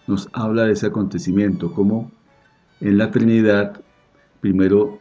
nos 0.07 0.29
habla 0.33 0.65
de 0.65 0.73
ese 0.73 0.87
acontecimiento, 0.87 1.73
como 1.73 2.11
en 2.81 2.97
la 2.97 3.11
Trinidad 3.11 3.81
primero 4.41 4.99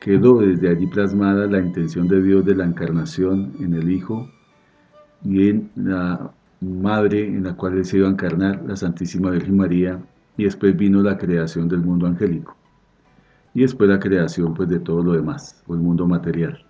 quedó 0.00 0.40
desde 0.40 0.68
allí 0.68 0.86
plasmada 0.86 1.46
la 1.46 1.58
intención 1.58 2.06
de 2.06 2.22
Dios 2.22 2.44
de 2.44 2.54
la 2.54 2.64
encarnación 2.64 3.52
en 3.60 3.74
el 3.74 3.90
Hijo 3.90 4.28
y 5.24 5.48
en 5.48 5.70
la 5.74 6.30
Madre 6.60 7.26
en 7.26 7.44
la 7.44 7.54
cual 7.54 7.78
Él 7.78 7.84
se 7.84 8.04
a 8.04 8.08
encarnar, 8.08 8.62
la 8.66 8.74
Santísima 8.74 9.30
Virgen 9.30 9.56
María, 9.56 10.00
y 10.36 10.44
después 10.44 10.76
vino 10.76 11.02
la 11.02 11.16
creación 11.16 11.68
del 11.68 11.80
mundo 11.80 12.06
angélico, 12.06 12.56
y 13.54 13.60
después 13.60 13.88
la 13.88 14.00
creación 14.00 14.54
pues 14.54 14.68
de 14.68 14.80
todo 14.80 15.02
lo 15.02 15.12
demás, 15.12 15.62
o 15.66 15.74
el 15.74 15.80
mundo 15.80 16.06
material 16.06 16.67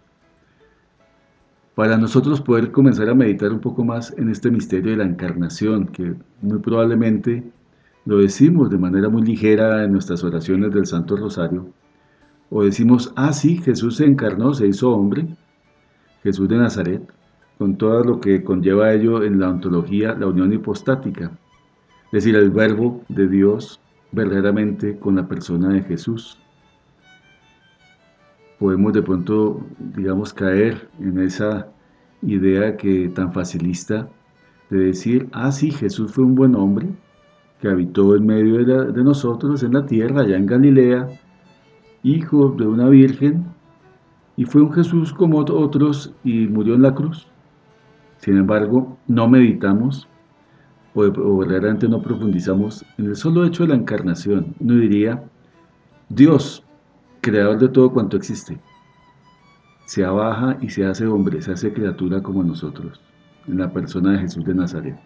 para 1.78 1.96
nosotros 1.96 2.40
poder 2.40 2.72
comenzar 2.72 3.08
a 3.08 3.14
meditar 3.14 3.52
un 3.52 3.60
poco 3.60 3.84
más 3.84 4.12
en 4.18 4.30
este 4.30 4.50
misterio 4.50 4.90
de 4.90 4.96
la 4.96 5.04
encarnación, 5.04 5.86
que 5.86 6.16
muy 6.42 6.58
probablemente 6.58 7.52
lo 8.04 8.18
decimos 8.18 8.68
de 8.68 8.78
manera 8.78 9.08
muy 9.08 9.22
ligera 9.22 9.84
en 9.84 9.92
nuestras 9.92 10.24
oraciones 10.24 10.74
del 10.74 10.86
Santo 10.86 11.16
Rosario, 11.16 11.68
o 12.50 12.64
decimos, 12.64 13.12
ah, 13.14 13.32
sí, 13.32 13.58
Jesús 13.58 13.98
se 13.98 14.06
encarnó, 14.06 14.54
se 14.54 14.66
hizo 14.66 14.90
hombre, 14.90 15.28
Jesús 16.24 16.48
de 16.48 16.56
Nazaret, 16.56 17.02
con 17.58 17.78
todo 17.78 18.02
lo 18.02 18.18
que 18.18 18.42
conlleva 18.42 18.92
ello 18.92 19.22
en 19.22 19.38
la 19.38 19.48
ontología, 19.48 20.16
la 20.18 20.26
unión 20.26 20.52
hipostática, 20.52 21.30
es 22.06 22.10
decir, 22.10 22.34
el 22.34 22.50
verbo 22.50 23.04
de 23.08 23.28
Dios 23.28 23.80
verdaderamente 24.10 24.98
con 24.98 25.14
la 25.14 25.28
persona 25.28 25.68
de 25.68 25.82
Jesús, 25.82 26.40
podemos 28.58 28.92
de 28.92 29.02
pronto, 29.02 29.64
digamos, 29.94 30.32
caer 30.32 30.88
en 31.00 31.20
esa 31.20 31.68
idea 32.22 32.76
que 32.76 33.08
tan 33.08 33.32
facilista 33.32 34.08
de 34.70 34.78
decir, 34.78 35.28
ah, 35.32 35.52
sí, 35.52 35.70
Jesús 35.70 36.12
fue 36.12 36.24
un 36.24 36.34
buen 36.34 36.54
hombre 36.54 36.88
que 37.60 37.68
habitó 37.68 38.14
en 38.14 38.26
medio 38.26 38.64
de, 38.64 39.02
nosotros 39.02 39.62
en 39.62 39.74
la 39.74 39.86
tierra, 39.86 40.22
allá 40.22 40.36
en 40.36 40.46
Galilea, 40.46 41.08
hijo 42.02 42.50
de 42.50 42.66
una 42.66 42.88
virgen, 42.88 43.46
y 44.36 44.44
fue 44.44 44.62
un 44.62 44.72
Jesús 44.72 45.12
como 45.12 45.38
otros 45.38 46.14
y 46.22 46.46
murió 46.46 46.74
en 46.74 46.82
la 46.82 46.94
cruz. 46.94 47.26
Sin 48.18 48.36
embargo, 48.36 48.96
no 49.08 49.28
meditamos 49.28 50.08
o, 50.94 51.02
o 51.02 51.36
verdaderamente 51.38 51.88
no 51.88 52.00
profundizamos 52.00 52.84
en 52.98 53.06
el 53.06 53.16
solo 53.16 53.44
hecho 53.44 53.64
de 53.64 53.70
la 53.70 53.74
encarnación. 53.76 54.54
Uno 54.60 54.74
diría, 54.74 55.24
Dios 56.08 56.64
creador 57.20 57.58
de 57.58 57.68
todo 57.68 57.92
cuanto 57.92 58.16
existe, 58.16 58.58
se 59.86 60.04
abaja 60.04 60.58
y 60.60 60.68
se 60.68 60.84
hace 60.84 61.06
hombre, 61.06 61.40
se 61.40 61.52
hace 61.52 61.72
criatura 61.72 62.22
como 62.22 62.42
nosotros, 62.42 63.00
en 63.46 63.58
la 63.58 63.72
persona 63.72 64.12
de 64.12 64.18
Jesús 64.18 64.44
de 64.44 64.54
Nazaret. 64.54 64.98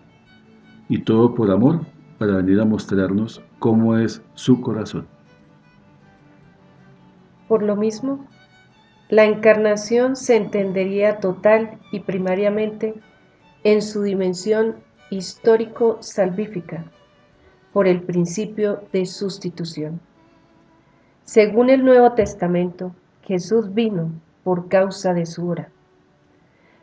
Y 0.89 0.99
todo 1.03 1.35
por 1.35 1.51
amor, 1.51 1.87
para 2.19 2.37
venir 2.37 2.61
a 2.61 2.65
mostrarnos 2.65 3.43
cómo 3.59 3.97
es 3.97 4.23
su 4.35 4.61
corazón. 4.61 5.07
Por 7.49 7.63
lo 7.63 7.77
mismo, 7.77 8.27
la 9.09 9.25
encarnación 9.25 10.17
se 10.17 10.37
entendería 10.37 11.21
total 11.21 11.79
y 11.93 12.01
primariamente 12.01 12.95
en 13.63 13.83
su 13.83 14.03
dimensión 14.03 14.77
histórico-salvífica, 15.11 16.85
por 17.73 17.87
el 17.87 18.03
principio 18.03 18.83
de 18.93 19.05
sustitución. 19.07 20.01
Según 21.33 21.71
el 21.71 21.83
Nuevo 21.83 22.13
Testamento, 22.13 22.95
Jesús 23.23 23.73
vino 23.73 24.13
por 24.45 24.69
causa 24.69 25.15
de 25.15 25.25
su 25.25 25.49
hora, 25.49 25.71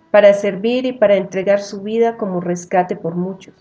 para 0.09 0.33
servir 0.33 0.87
y 0.87 0.93
para 0.93 1.17
entregar 1.17 1.61
su 1.61 1.83
vida 1.83 2.17
como 2.17 2.41
rescate 2.41 2.95
por 2.95 3.13
muchos. 3.13 3.53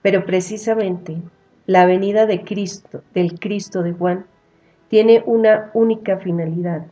Pero 0.00 0.24
precisamente 0.24 1.18
la 1.66 1.84
venida 1.84 2.24
de 2.24 2.44
Cristo, 2.44 3.02
del 3.12 3.38
Cristo 3.38 3.82
de 3.82 3.92
Juan, 3.92 4.24
tiene 4.88 5.22
una 5.26 5.70
única 5.74 6.16
finalidad, 6.16 6.86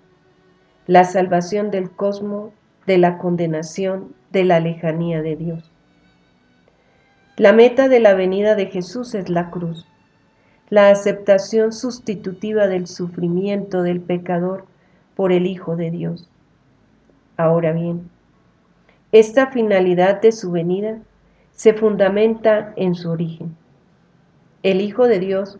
la 0.86 1.04
salvación 1.04 1.70
del 1.70 1.90
cosmos 1.90 2.52
de 2.86 2.98
la 2.98 3.16
condenación 3.16 4.14
de 4.32 4.44
la 4.44 4.60
lejanía 4.60 5.22
de 5.22 5.34
Dios. 5.34 5.72
La 7.38 7.54
meta 7.54 7.88
de 7.88 8.00
la 8.00 8.12
venida 8.12 8.54
de 8.54 8.66
Jesús 8.66 9.14
es 9.14 9.30
la 9.30 9.48
cruz 9.48 9.86
la 10.68 10.90
aceptación 10.90 11.72
sustitutiva 11.72 12.66
del 12.66 12.86
sufrimiento 12.86 13.82
del 13.82 14.00
pecador 14.00 14.66
por 15.14 15.32
el 15.32 15.46
Hijo 15.46 15.76
de 15.76 15.90
Dios. 15.90 16.28
Ahora 17.36 17.72
bien, 17.72 18.10
esta 19.12 19.48
finalidad 19.48 20.20
de 20.20 20.32
su 20.32 20.50
venida 20.50 20.98
se 21.52 21.72
fundamenta 21.72 22.72
en 22.76 22.94
su 22.94 23.10
origen. 23.10 23.56
El 24.62 24.80
Hijo 24.80 25.06
de 25.06 25.20
Dios 25.20 25.58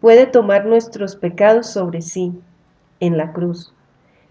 puede 0.00 0.26
tomar 0.26 0.66
nuestros 0.66 1.16
pecados 1.16 1.68
sobre 1.68 2.02
sí 2.02 2.32
en 3.00 3.16
la 3.16 3.32
cruz, 3.32 3.72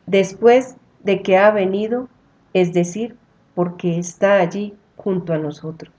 después 0.05 0.75
de 1.03 1.21
que 1.23 1.37
ha 1.37 1.49
venido, 1.49 2.07
es 2.53 2.73
decir, 2.73 3.15
porque 3.55 3.97
está 3.97 4.39
allí 4.39 4.75
junto 4.95 5.33
a 5.33 5.37
nosotros. 5.37 5.91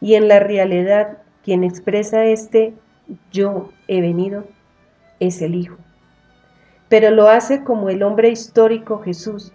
Y 0.00 0.14
en 0.14 0.28
la 0.28 0.40
realidad 0.40 1.18
quien 1.48 1.64
expresa 1.64 2.26
este 2.26 2.74
yo 3.32 3.70
he 3.86 4.02
venido 4.02 4.44
es 5.18 5.40
el 5.40 5.54
Hijo. 5.54 5.78
Pero 6.90 7.10
lo 7.10 7.30
hace 7.30 7.64
como 7.64 7.88
el 7.88 8.02
hombre 8.02 8.28
histórico 8.28 8.98
Jesús, 8.98 9.54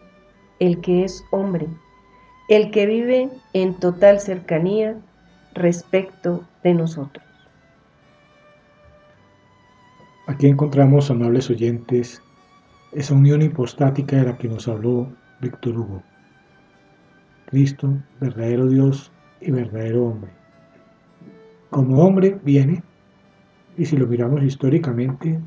el 0.60 0.82
que 0.82 1.04
es 1.04 1.24
hombre, 1.30 1.68
el 2.50 2.72
que 2.72 2.88
vive 2.88 3.30
en 3.54 3.76
total 3.76 4.20
cercanía 4.20 4.98
respecto 5.54 6.44
de 6.64 6.74
nosotros. 6.74 7.24
Aquí 10.26 10.48
encontramos, 10.48 11.12
amables 11.12 11.48
oyentes, 11.52 12.24
esa 12.94 13.14
unión 13.14 13.44
hipostática 13.44 14.16
de 14.16 14.24
la 14.24 14.38
que 14.40 14.48
nos 14.48 14.68
habló 14.68 15.14
Víctor 15.42 15.78
Hugo. 15.78 16.02
Cristo, 17.46 17.94
verdadero 18.20 18.66
Dios 18.66 19.12
y 19.42 19.52
verdadero 19.52 20.08
hombre. 20.08 20.43
Como 21.74 22.04
hombre 22.04 22.40
viene, 22.44 22.84
y 23.78 23.86
si 23.86 23.98
lo 23.98 24.06
miramos 24.06 24.44
históricamente, 24.44 25.40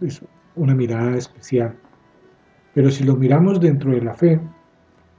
es 0.00 0.22
una 0.54 0.72
mirada 0.72 1.16
especial. 1.16 1.74
Pero 2.74 2.92
si 2.92 3.02
lo 3.02 3.16
miramos 3.16 3.58
dentro 3.58 3.90
de 3.90 4.00
la 4.00 4.14
fe, 4.14 4.40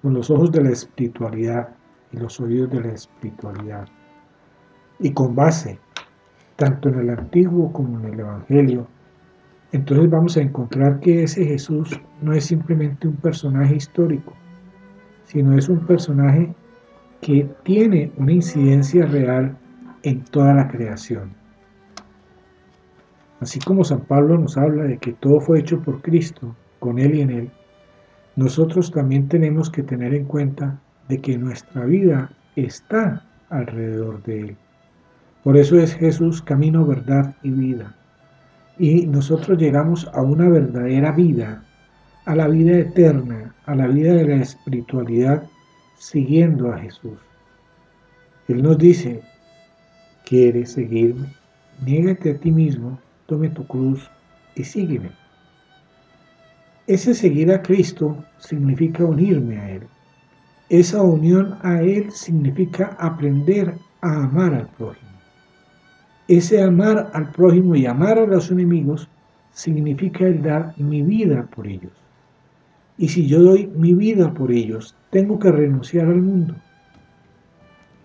con 0.01 0.13
los 0.13 0.29
ojos 0.29 0.49
de 0.53 0.63
la 0.63 0.69
espiritualidad 0.69 1.75
y 2.13 2.17
los 2.19 2.39
oídos 2.39 2.69
de 2.69 2.79
la 2.79 2.93
espiritualidad, 2.93 3.89
y 4.99 5.11
con 5.11 5.35
base 5.35 5.77
tanto 6.55 6.87
en 6.87 6.99
el 6.99 7.09
Antiguo 7.09 7.73
como 7.73 7.99
en 7.99 8.13
el 8.13 8.21
Evangelio, 8.21 8.87
entonces 9.73 10.09
vamos 10.09 10.37
a 10.37 10.41
encontrar 10.41 11.01
que 11.01 11.23
ese 11.23 11.43
Jesús 11.43 11.99
no 12.21 12.31
es 12.31 12.45
simplemente 12.45 13.09
un 13.09 13.17
personaje 13.17 13.75
histórico, 13.75 14.31
sino 15.25 15.57
es 15.57 15.67
un 15.67 15.85
personaje 15.85 16.55
que 17.19 17.45
tiene 17.63 18.13
una 18.15 18.31
incidencia 18.31 19.05
real 19.05 19.57
en 20.03 20.23
toda 20.23 20.53
la 20.53 20.67
creación. 20.67 21.33
Así 23.39 23.59
como 23.59 23.83
San 23.83 24.01
Pablo 24.01 24.37
nos 24.37 24.57
habla 24.57 24.83
de 24.83 24.97
que 24.97 25.13
todo 25.13 25.39
fue 25.39 25.59
hecho 25.59 25.81
por 25.81 26.01
Cristo, 26.01 26.55
con 26.79 26.99
Él 26.99 27.15
y 27.15 27.21
en 27.21 27.29
Él, 27.29 27.51
nosotros 28.35 28.91
también 28.91 29.27
tenemos 29.27 29.69
que 29.69 29.83
tener 29.83 30.13
en 30.13 30.25
cuenta 30.25 30.79
de 31.07 31.19
que 31.19 31.37
nuestra 31.37 31.85
vida 31.85 32.31
está 32.55 33.25
alrededor 33.49 34.23
de 34.23 34.41
Él. 34.41 34.57
Por 35.43 35.57
eso 35.57 35.77
es 35.79 35.93
Jesús 35.95 36.41
camino, 36.41 36.85
verdad 36.85 37.35
y 37.43 37.51
vida. 37.51 37.95
Y 38.77 39.07
nosotros 39.07 39.57
llegamos 39.57 40.09
a 40.13 40.21
una 40.21 40.47
verdadera 40.49 41.11
vida, 41.11 41.63
a 42.25 42.35
la 42.35 42.47
vida 42.47 42.77
eterna, 42.77 43.55
a 43.65 43.75
la 43.75 43.87
vida 43.87 44.13
de 44.13 44.27
la 44.27 44.35
espiritualidad, 44.35 45.43
siguiendo 45.97 46.71
a 46.71 46.77
Jesús. 46.77 47.17
Él 48.47 48.63
nos 48.63 48.77
dice, 48.77 49.21
¿quieres 50.29 50.73
seguirme? 50.73 51.27
Niégate 51.83 52.29
a 52.29 52.37
ti 52.37 52.51
mismo, 52.51 52.99
tome 53.25 53.49
tu 53.49 53.65
cruz 53.65 54.07
y 54.55 54.63
sígueme. 54.63 55.09
Ese 56.85 57.15
seguir 57.15 57.51
a 57.51 57.63
Cristo 57.63 58.15
significa 58.37 59.03
unirme 59.05 59.57
a 59.57 59.71
Él. 59.71 59.83
Esa 60.69 61.01
unión 61.01 61.57
a 61.63 61.81
Él 61.81 62.11
significa 62.11 62.95
aprender 62.99 63.73
a 64.01 64.23
amar 64.25 64.53
al 64.53 64.67
prójimo. 64.77 65.09
Ese 66.27 66.61
amar 66.61 67.09
al 67.15 67.31
prójimo 67.31 67.75
y 67.75 67.87
amar 67.87 68.19
a 68.19 68.27
los 68.27 68.51
enemigos 68.51 69.09
significa 69.51 70.27
el 70.27 70.43
dar 70.43 70.75
mi 70.77 71.01
vida 71.01 71.47
por 71.55 71.65
ellos. 71.65 71.93
Y 72.99 73.07
si 73.07 73.25
yo 73.25 73.41
doy 73.41 73.65
mi 73.65 73.95
vida 73.95 74.31
por 74.31 74.51
ellos, 74.51 74.95
tengo 75.09 75.39
que 75.39 75.51
renunciar 75.51 76.05
al 76.05 76.21
mundo. 76.21 76.53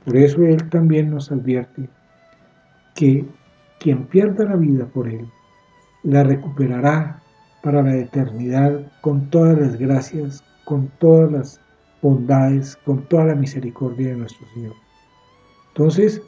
Por 0.06 0.16
eso 0.16 0.42
Él 0.42 0.70
también 0.70 1.10
nos 1.10 1.30
advierte 1.30 1.86
que 2.94 3.24
quien 3.80 4.06
pierda 4.06 4.44
la 4.44 4.56
vida 4.56 4.86
por 4.86 5.08
Él, 5.08 5.28
la 6.02 6.22
recuperará 6.22 7.22
para 7.62 7.82
la 7.82 7.96
eternidad 7.96 8.80
con 9.00 9.28
todas 9.30 9.58
las 9.58 9.78
gracias, 9.78 10.44
con 10.64 10.88
todas 10.98 11.32
las 11.32 11.60
bondades, 12.02 12.76
con 12.84 13.02
toda 13.08 13.24
la 13.26 13.34
misericordia 13.34 14.08
de 14.08 14.16
nuestro 14.16 14.46
Señor. 14.54 14.74
Entonces, 15.68 16.22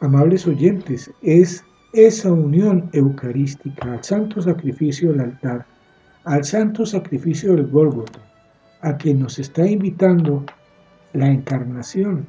amables 0.00 0.46
oyentes, 0.46 1.10
es 1.22 1.64
esa 1.92 2.32
unión 2.32 2.88
eucarística 2.92 3.92
al 3.92 4.04
santo 4.04 4.40
sacrificio 4.40 5.12
del 5.12 5.20
altar, 5.20 5.66
al 6.24 6.44
santo 6.44 6.86
sacrificio 6.86 7.54
del 7.54 7.66
Gólgota, 7.66 8.20
a 8.82 8.96
que 8.96 9.14
nos 9.14 9.38
está 9.38 9.66
invitando 9.66 10.44
la 11.12 11.28
encarnación. 11.28 12.26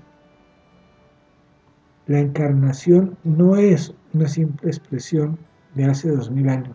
La 2.07 2.21
encarnación 2.21 3.17
no 3.25 3.57
es 3.57 3.93
una 4.13 4.29
simple 4.29 4.69
expresión 4.69 5.37
de 5.75 5.83
hace 5.83 6.09
dos 6.09 6.31
mil 6.31 6.47
años. 6.47 6.73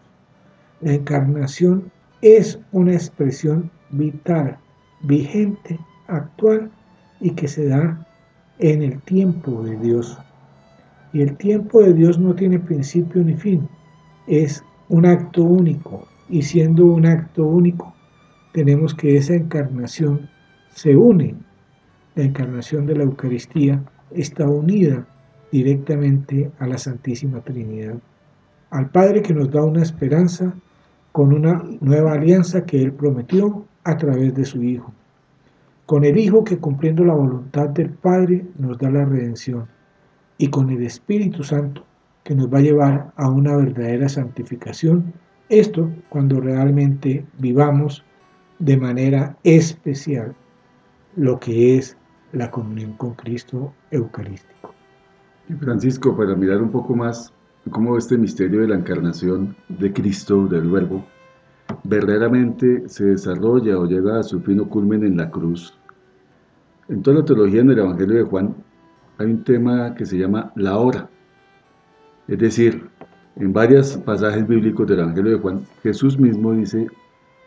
La 0.83 0.93
encarnación 0.93 1.91
es 2.21 2.59
una 2.71 2.93
expresión 2.93 3.71
vital, 3.89 4.59
vigente, 5.05 5.79
actual 6.09 6.71
y 7.19 7.31
que 7.31 7.49
se 7.49 7.67
da 7.67 8.07
en 8.59 8.83
el 8.83 9.01
tiempo 9.01 9.63
de 9.63 9.79
Dios. 9.79 10.19
Y 11.15 11.23
el 11.23 11.35
tiempo 11.39 11.81
de 11.81 11.95
Dios 11.95 12.19
no 12.19 12.35
tiene 12.35 12.59
principio 12.59 13.25
ni 13.25 13.35
fin, 13.35 13.67
es 14.27 14.63
un 14.91 15.07
acto 15.07 15.45
único. 15.45 16.07
Y 16.29 16.43
siendo 16.43 16.85
un 16.85 17.07
acto 17.07 17.47
único, 17.47 17.95
tenemos 18.53 18.95
que 18.95 19.17
esa 19.17 19.35
encarnación 19.35 20.29
se 20.75 20.95
une. 20.95 21.35
La 22.17 22.25
encarnación 22.25 22.85
de 22.85 22.97
la 22.97 23.05
Eucaristía 23.05 23.83
está 24.11 24.47
unida 24.47 25.07
directamente 25.53 26.51
a 26.59 26.67
la 26.67 26.79
Santísima 26.79 27.41
Trinidad, 27.43 27.95
al 28.71 28.91
Padre 28.91 29.23
que 29.23 29.35
nos 29.35 29.51
da 29.51 29.63
una 29.63 29.83
esperanza 29.83 30.55
con 31.13 31.33
una 31.33 31.63
nueva 31.81 32.15
alianza 32.15 32.65
que 32.65 32.83
Él 32.83 32.93
prometió 32.93 33.67
a 33.85 33.97
través 33.99 34.35
de 34.35 34.47
su 34.47 34.63
Hijo, 34.63 34.93
con 35.85 36.05
el 36.05 36.17
Hijo 36.17 36.43
que 36.43 36.59
cumpliendo 36.59 37.05
la 37.05 37.15
voluntad 37.15 37.69
del 37.69 37.91
Padre 37.91 38.47
nos 38.59 38.79
da 38.79 38.91
la 38.91 39.05
redención 39.05 39.67
y 40.39 40.49
con 40.49 40.71
el 40.71 40.83
Espíritu 40.83 41.45
Santo 41.45 41.85
que 42.25 42.35
nos 42.35 42.53
va 42.53 42.59
a 42.59 42.63
llevar 42.63 43.13
a 43.17 43.29
una 43.29 43.57
verdadera 43.57 44.09
santificación. 44.09 45.13
Esto 45.49 45.91
cuando 46.09 46.41
realmente 46.41 47.27
vivamos 47.39 48.05
de 48.59 48.77
manera 48.77 49.37
especial 49.45 50.35
lo 51.17 51.39
que 51.39 51.77
es 51.77 51.97
la 52.33 52.51
comunión 52.51 52.95
con 52.95 53.15
Cristo 53.15 53.75
eucarístico. 53.91 54.62
Francisco, 55.61 56.17
para 56.17 56.35
mirar 56.35 56.63
un 56.63 56.71
poco 56.71 56.95
más 56.95 57.33
cómo 57.71 57.97
este 57.97 58.17
misterio 58.17 58.61
de 58.61 58.69
la 58.69 58.77
encarnación 58.77 59.57
de 59.69 59.93
Cristo, 59.93 60.47
del 60.47 60.71
Verbo, 60.71 61.05
verdaderamente 61.85 62.89
se 62.89 63.05
desarrolla 63.07 63.79
o 63.79 63.87
llega 63.87 64.21
a 64.21 64.23
su 64.23 64.41
fino 64.41 64.69
culmen 64.69 65.05
en 65.05 65.17
la 65.17 65.31
cruz. 65.31 65.75
En 66.89 67.03
toda 67.03 67.19
la 67.19 67.25
teología 67.25 67.61
en 67.61 67.71
el 67.71 67.79
Evangelio 67.79 68.17
de 68.17 68.23
Juan 68.25 68.55
hay 69.19 69.27
un 69.27 69.45
tema 69.45 69.95
que 69.95 70.07
se 70.07 70.19
llama 70.19 70.53
la 70.57 70.79
hora. 70.79 71.09
Es 72.29 72.39
decir, 72.39 72.89
en 73.37 73.53
varios 73.53 73.97
pasajes 73.99 74.47
bíblicos 74.47 74.87
del 74.87 75.01
Evangelio 75.01 75.33
de 75.33 75.39
Juan, 75.39 75.63
Jesús 75.83 76.19
mismo 76.19 76.53
dice, 76.53 76.87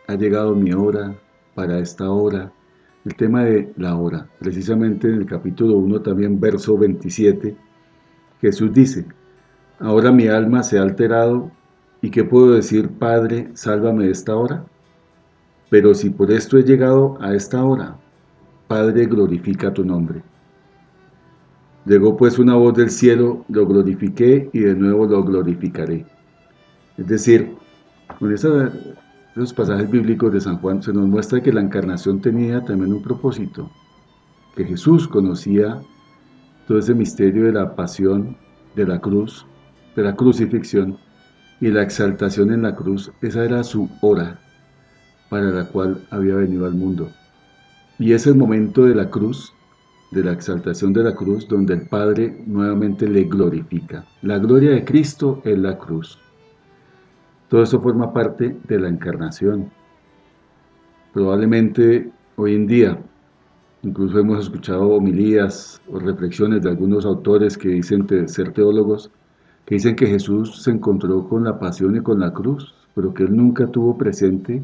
ha 0.07 0.15
llegado 0.15 0.55
mi 0.55 0.73
hora 0.73 1.15
para 1.53 1.79
esta 1.79 2.09
hora. 2.09 2.51
El 3.05 3.15
tema 3.15 3.43
de 3.43 3.71
la 3.77 3.95
hora, 3.95 4.27
precisamente 4.39 5.07
en 5.07 5.15
el 5.15 5.25
capítulo 5.25 5.77
1 5.77 6.01
también, 6.01 6.39
verso 6.39 6.77
27, 6.77 7.55
Jesús 8.45 8.71
dice, 8.73 9.07
ahora 9.79 10.11
mi 10.11 10.27
alma 10.27 10.61
se 10.61 10.77
ha 10.77 10.83
alterado, 10.83 11.49
¿y 12.03 12.11
qué 12.11 12.23
puedo 12.23 12.51
decir, 12.51 12.89
Padre, 12.89 13.49
sálvame 13.55 14.05
de 14.05 14.11
esta 14.11 14.35
hora? 14.35 14.63
Pero 15.71 15.95
si 15.95 16.11
por 16.11 16.31
esto 16.31 16.59
he 16.59 16.63
llegado 16.63 17.17
a 17.21 17.33
esta 17.33 17.63
hora, 17.63 17.97
Padre, 18.67 19.07
glorifica 19.07 19.73
tu 19.73 19.83
nombre. 19.83 20.21
Llegó 21.85 22.15
pues 22.15 22.37
una 22.37 22.53
voz 22.53 22.75
del 22.75 22.91
cielo, 22.91 23.43
lo 23.49 23.65
glorifiqué 23.65 24.47
y 24.53 24.59
de 24.59 24.75
nuevo 24.75 25.07
lo 25.07 25.23
glorificaré. 25.23 26.05
Es 26.97 27.07
decir, 27.07 27.55
con 28.19 28.31
esos 28.31 29.53
pasajes 29.55 29.89
bíblicos 29.89 30.31
de 30.31 30.39
San 30.39 30.59
Juan 30.59 30.83
se 30.83 30.93
nos 30.93 31.07
muestra 31.07 31.41
que 31.41 31.51
la 31.51 31.61
encarnación 31.61 32.21
tenía 32.21 32.63
también 32.63 32.93
un 32.93 33.01
propósito, 33.01 33.71
que 34.55 34.65
Jesús 34.65 35.07
conocía 35.07 35.81
todo 36.67 36.79
ese 36.79 36.93
misterio 36.93 37.45
de 37.45 37.53
la 37.53 37.75
pasión, 37.75 38.37
de 38.75 38.85
la 38.85 38.99
cruz, 38.99 39.45
de 39.95 40.03
la 40.03 40.15
crucifixión 40.15 40.97
y 41.61 41.67
la 41.67 41.83
exaltación 41.83 42.51
en 42.51 42.63
la 42.63 42.75
cruz. 42.75 43.11
Esa 43.21 43.45
era 43.45 43.63
su 43.63 43.89
hora 44.01 44.39
para 45.29 45.51
la 45.51 45.65
cual 45.65 46.05
había 46.11 46.35
venido 46.35 46.65
al 46.65 46.73
mundo. 46.73 47.09
Y 47.97 48.13
es 48.13 48.27
el 48.27 48.35
momento 48.35 48.85
de 48.85 48.95
la 48.95 49.09
cruz 49.09 49.53
de 50.11 50.23
la 50.23 50.31
exaltación 50.31 50.93
de 50.93 51.03
la 51.03 51.13
cruz, 51.13 51.47
donde 51.47 51.73
el 51.73 51.87
Padre 51.87 52.43
nuevamente 52.45 53.07
le 53.07 53.23
glorifica. 53.25 54.05
La 54.21 54.37
gloria 54.37 54.71
de 54.71 54.85
Cristo 54.85 55.41
es 55.43 55.57
la 55.57 55.77
cruz. 55.77 56.17
Todo 57.49 57.63
eso 57.63 57.81
forma 57.81 58.13
parte 58.13 58.55
de 58.63 58.79
la 58.79 58.87
encarnación. 58.87 59.71
Probablemente 61.13 62.09
hoy 62.37 62.55
en 62.55 62.67
día, 62.67 62.99
incluso 63.85 64.19
hemos 64.19 64.43
escuchado 64.43 64.89
homilías 64.89 65.81
o 65.89 65.99
reflexiones 65.99 66.63
de 66.63 66.69
algunos 66.69 67.05
autores 67.05 67.57
que 67.57 67.69
dicen 67.69 68.05
ser 68.27 68.51
teólogos, 68.51 69.11
que 69.65 69.75
dicen 69.75 69.95
que 69.95 70.07
Jesús 70.07 70.63
se 70.63 70.71
encontró 70.71 71.27
con 71.29 71.43
la 71.43 71.59
pasión 71.59 71.95
y 71.95 72.01
con 72.01 72.19
la 72.19 72.33
cruz, 72.33 72.73
pero 72.93 73.13
que 73.13 73.23
él 73.23 73.35
nunca 73.35 73.67
tuvo 73.67 73.97
presente 73.97 74.61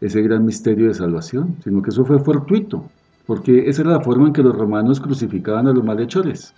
ese 0.00 0.22
gran 0.22 0.44
misterio 0.44 0.88
de 0.88 0.94
salvación, 0.94 1.56
sino 1.62 1.82
que 1.82 1.90
eso 1.90 2.04
fue 2.04 2.18
fortuito, 2.18 2.84
porque 3.26 3.68
esa 3.68 3.82
era 3.82 3.92
la 3.92 4.00
forma 4.00 4.26
en 4.26 4.32
que 4.32 4.42
los 4.42 4.56
romanos 4.56 5.00
crucificaban 5.00 5.68
a 5.68 5.72
los 5.72 5.84
malhechores. 5.84 6.52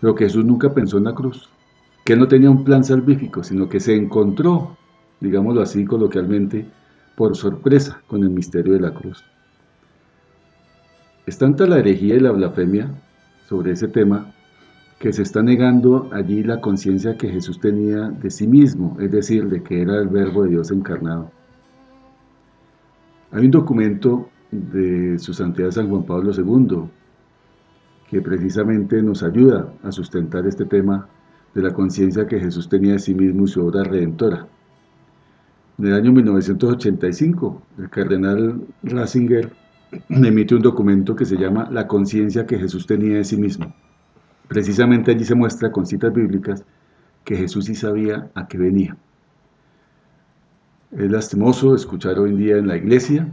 Pero 0.00 0.14
que 0.14 0.24
Jesús 0.24 0.44
nunca 0.44 0.74
pensó 0.74 0.98
en 0.98 1.04
la 1.04 1.14
cruz, 1.14 1.48
que 2.04 2.16
no 2.16 2.26
tenía 2.26 2.50
un 2.50 2.64
plan 2.64 2.82
salvífico, 2.82 3.42
sino 3.44 3.68
que 3.68 3.80
se 3.80 3.94
encontró 3.94 4.76
digámoslo 5.20 5.62
así 5.62 5.84
coloquialmente, 5.84 6.66
por 7.16 7.36
sorpresa 7.36 8.00
con 8.06 8.22
el 8.22 8.30
misterio 8.30 8.74
de 8.74 8.80
la 8.80 8.94
cruz. 8.94 9.24
Es 11.28 11.36
tanta 11.36 11.66
la 11.66 11.78
herejía 11.78 12.14
y 12.14 12.20
la 12.20 12.32
blasfemia 12.32 12.90
sobre 13.50 13.72
ese 13.72 13.86
tema 13.86 14.32
que 14.98 15.12
se 15.12 15.20
está 15.20 15.42
negando 15.42 16.08
allí 16.10 16.42
la 16.42 16.62
conciencia 16.62 17.18
que 17.18 17.28
Jesús 17.28 17.60
tenía 17.60 18.08
de 18.08 18.30
sí 18.30 18.46
mismo, 18.46 18.96
es 18.98 19.10
decir, 19.10 19.46
de 19.50 19.62
que 19.62 19.82
era 19.82 19.98
el 19.98 20.08
verbo 20.08 20.44
de 20.44 20.48
Dios 20.48 20.70
encarnado. 20.70 21.30
Hay 23.30 23.44
un 23.44 23.50
documento 23.50 24.30
de 24.50 25.18
su 25.18 25.34
santidad 25.34 25.70
San 25.70 25.90
Juan 25.90 26.04
Pablo 26.04 26.32
II 26.32 26.88
que 28.08 28.22
precisamente 28.22 29.02
nos 29.02 29.22
ayuda 29.22 29.70
a 29.82 29.92
sustentar 29.92 30.46
este 30.46 30.64
tema 30.64 31.08
de 31.54 31.60
la 31.60 31.74
conciencia 31.74 32.26
que 32.26 32.40
Jesús 32.40 32.70
tenía 32.70 32.94
de 32.94 33.00
sí 33.00 33.14
mismo 33.14 33.44
y 33.44 33.48
su 33.48 33.66
obra 33.66 33.84
redentora. 33.84 34.46
En 35.76 35.88
el 35.88 35.92
año 35.92 36.10
1985, 36.10 37.62
el 37.80 37.90
cardenal 37.90 38.66
Ratzinger 38.82 39.52
emite 40.08 40.54
un 40.54 40.62
documento 40.62 41.14
que 41.16 41.24
se 41.24 41.36
llama 41.36 41.68
La 41.70 41.86
conciencia 41.86 42.46
que 42.46 42.58
Jesús 42.58 42.86
tenía 42.86 43.16
de 43.16 43.24
sí 43.24 43.36
mismo. 43.36 43.74
Precisamente 44.48 45.10
allí 45.10 45.24
se 45.24 45.34
muestra 45.34 45.70
con 45.70 45.86
citas 45.86 46.12
bíblicas 46.12 46.64
que 47.24 47.36
Jesús 47.36 47.66
sí 47.66 47.74
sabía 47.74 48.30
a 48.34 48.48
qué 48.48 48.58
venía. 48.58 48.96
Es 50.92 51.10
lastimoso 51.10 51.74
escuchar 51.74 52.18
hoy 52.18 52.30
en 52.30 52.36
día 52.38 52.56
en 52.56 52.66
la 52.66 52.76
iglesia 52.76 53.28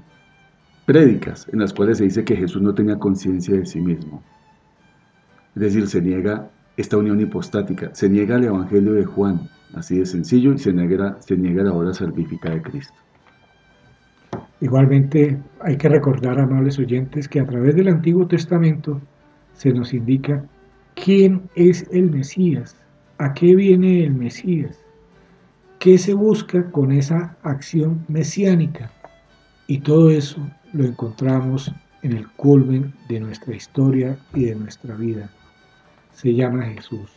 prédicas 0.85 1.47
en 1.51 1.59
las 1.59 1.73
cuales 1.73 1.97
se 1.97 2.03
dice 2.03 2.23
que 2.23 2.35
Jesús 2.35 2.61
no 2.61 2.73
tenía 2.73 2.99
conciencia 2.99 3.55
de 3.55 3.65
sí 3.65 3.79
mismo. 3.79 4.23
Es 5.55 5.61
decir, 5.61 5.87
se 5.87 6.01
niega 6.01 6.49
esta 6.77 6.97
unión 6.97 7.19
hipostática, 7.21 7.93
se 7.95 8.09
niega 8.09 8.35
el 8.35 8.43
Evangelio 8.45 8.93
de 8.93 9.05
Juan, 9.05 9.49
así 9.73 9.97
de 9.97 10.05
sencillo, 10.05 10.53
y 10.53 10.59
se 10.59 10.73
niega, 10.73 11.17
se 11.21 11.37
niega 11.37 11.63
la 11.63 11.73
obra 11.73 11.93
salvífica 11.93 12.49
de 12.49 12.61
Cristo. 12.61 12.93
Igualmente 14.61 15.37
hay 15.59 15.77
que 15.77 15.89
recordar, 15.89 16.39
amables 16.39 16.79
oyentes, 16.79 17.27
que 17.27 17.39
a 17.39 17.45
través 17.45 17.75
del 17.75 17.89
Antiguo 17.89 18.25
Testamento 18.25 19.01
se 19.53 19.73
nos 19.73 19.93
indica 19.93 20.43
quién 20.95 21.41
es 21.55 21.85
el 21.91 22.09
Mesías, 22.11 22.75
a 23.17 23.33
qué 23.33 23.55
viene 23.55 24.05
el 24.05 24.13
Mesías, 24.13 24.79
qué 25.79 25.97
se 25.97 26.13
busca 26.13 26.71
con 26.71 26.91
esa 26.91 27.35
acción 27.43 28.05
mesiánica. 28.07 28.91
Y 29.67 29.79
todo 29.79 30.09
eso 30.09 30.39
lo 30.73 30.85
encontramos 30.85 31.71
en 32.01 32.13
el 32.13 32.27
culmen 32.33 32.93
de 33.09 33.19
nuestra 33.19 33.55
historia 33.55 34.17
y 34.33 34.45
de 34.45 34.55
nuestra 34.55 34.95
vida. 34.95 35.29
Se 36.13 36.33
llama 36.33 36.63
Jesús. 36.65 37.11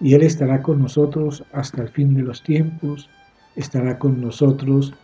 Y 0.00 0.14
Él 0.14 0.22
estará 0.22 0.62
con 0.62 0.80
nosotros 0.80 1.44
hasta 1.52 1.82
el 1.82 1.88
fin 1.88 2.14
de 2.14 2.22
los 2.22 2.42
tiempos, 2.42 3.08
estará 3.56 3.98
con 3.98 4.20
nosotros 4.20 4.94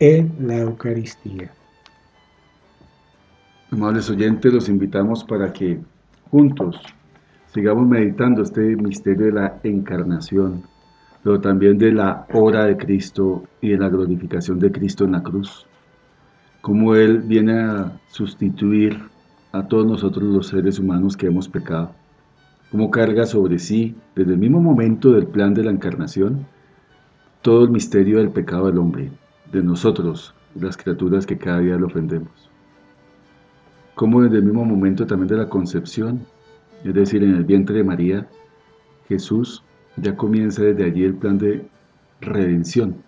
en 0.00 0.34
la 0.40 0.56
Eucaristía. 0.56 1.52
Amables 3.70 4.08
oyentes, 4.08 4.52
los 4.52 4.68
invitamos 4.70 5.22
para 5.22 5.52
que 5.52 5.78
juntos 6.30 6.80
sigamos 7.52 7.86
meditando 7.86 8.42
este 8.42 8.76
misterio 8.76 9.26
de 9.26 9.32
la 9.32 9.60
encarnación, 9.62 10.62
pero 11.22 11.38
también 11.38 11.76
de 11.76 11.92
la 11.92 12.26
obra 12.32 12.64
de 12.64 12.78
Cristo 12.78 13.44
y 13.60 13.68
de 13.68 13.78
la 13.78 13.90
glorificación 13.90 14.58
de 14.58 14.72
Cristo 14.72 15.04
en 15.04 15.12
la 15.12 15.22
cruz. 15.22 15.66
Cómo 16.62 16.94
Él 16.94 17.18
viene 17.18 17.60
a 17.60 18.00
sustituir 18.08 18.98
a 19.52 19.68
todos 19.68 19.86
nosotros 19.86 20.24
los 20.24 20.46
seres 20.48 20.78
humanos 20.78 21.14
que 21.14 21.26
hemos 21.26 21.46
pecado. 21.46 21.92
Cómo 22.70 22.90
carga 22.90 23.26
sobre 23.26 23.58
sí, 23.58 23.94
desde 24.16 24.32
el 24.32 24.38
mismo 24.38 24.62
momento 24.62 25.12
del 25.12 25.26
plan 25.26 25.52
de 25.52 25.64
la 25.64 25.72
encarnación, 25.72 26.46
todo 27.42 27.64
el 27.64 27.70
misterio 27.70 28.18
del 28.18 28.30
pecado 28.30 28.66
del 28.66 28.78
hombre, 28.78 29.10
de 29.52 29.62
nosotros, 29.62 30.34
las 30.54 30.76
criaturas 30.76 31.26
que 31.26 31.38
cada 31.38 31.60
día 31.60 31.76
lo 31.76 31.86
ofendemos. 31.86 32.50
Cómo 33.94 34.22
desde 34.22 34.38
el 34.38 34.44
mismo 34.44 34.64
momento 34.64 35.06
también 35.06 35.28
de 35.28 35.36
la 35.36 35.48
concepción, 35.48 36.26
es 36.84 36.94
decir, 36.94 37.22
en 37.22 37.34
el 37.34 37.44
vientre 37.44 37.76
de 37.76 37.84
María, 37.84 38.28
Jesús 39.08 39.62
ya 39.96 40.16
comienza 40.16 40.62
desde 40.62 40.84
allí 40.84 41.04
el 41.04 41.14
plan 41.14 41.36
de 41.38 41.66
redención. 42.20 43.02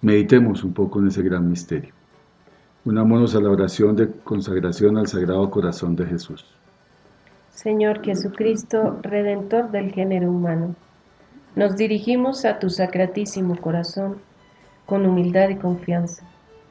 Meditemos 0.00 0.64
un 0.64 0.72
poco 0.72 1.00
en 1.00 1.08
ese 1.08 1.22
gran 1.22 1.48
misterio. 1.48 1.92
Unámonos 2.84 3.34
a 3.34 3.40
la 3.40 3.50
oración 3.50 3.96
de 3.96 4.10
consagración 4.24 4.96
al 4.96 5.08
Sagrado 5.08 5.50
Corazón 5.50 5.96
de 5.96 6.06
Jesús. 6.06 6.46
Señor 7.50 8.02
Jesucristo, 8.02 9.00
Redentor 9.02 9.72
del 9.72 9.92
género 9.92 10.30
humano, 10.30 10.76
nos 11.56 11.76
dirigimos 11.76 12.44
a 12.44 12.60
tu 12.60 12.70
sacratísimo 12.70 13.56
corazón 13.56 14.18
con 14.88 15.06
humildad 15.06 15.50
y 15.50 15.56
confianza, 15.56 16.24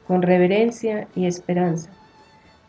con 0.06 0.20
reverencia 0.20 1.08
y 1.14 1.24
esperanza 1.24 1.90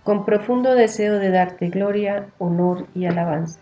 con 0.10 0.26
profundo 0.26 0.74
deseo 0.74 1.20
de 1.20 1.30
darte 1.30 1.70
gloria, 1.70 2.30
honor 2.40 2.88
y 2.96 3.06
alabanza. 3.06 3.60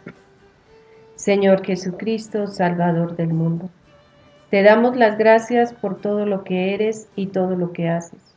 Señor 1.16 1.62
Jesucristo, 1.66 2.48
Salvador 2.48 3.18
del 3.18 3.34
mundo, 3.34 3.70
te 4.50 4.64
damos 4.64 4.96
las 4.96 5.18
gracias 5.18 5.74
por 5.74 6.00
todo 6.00 6.26
lo 6.26 6.46
que 6.46 6.74
eres 6.74 7.10
y 7.18 7.28
todo 7.28 7.58
lo 7.58 7.74
que 7.74 7.90
haces. 7.90 8.34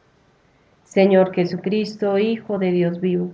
Señor 0.82 1.32
Jesucristo, 1.32 2.18
Hijo 2.18 2.58
de 2.58 2.72
Dios 2.72 3.00
vivo, 3.00 3.30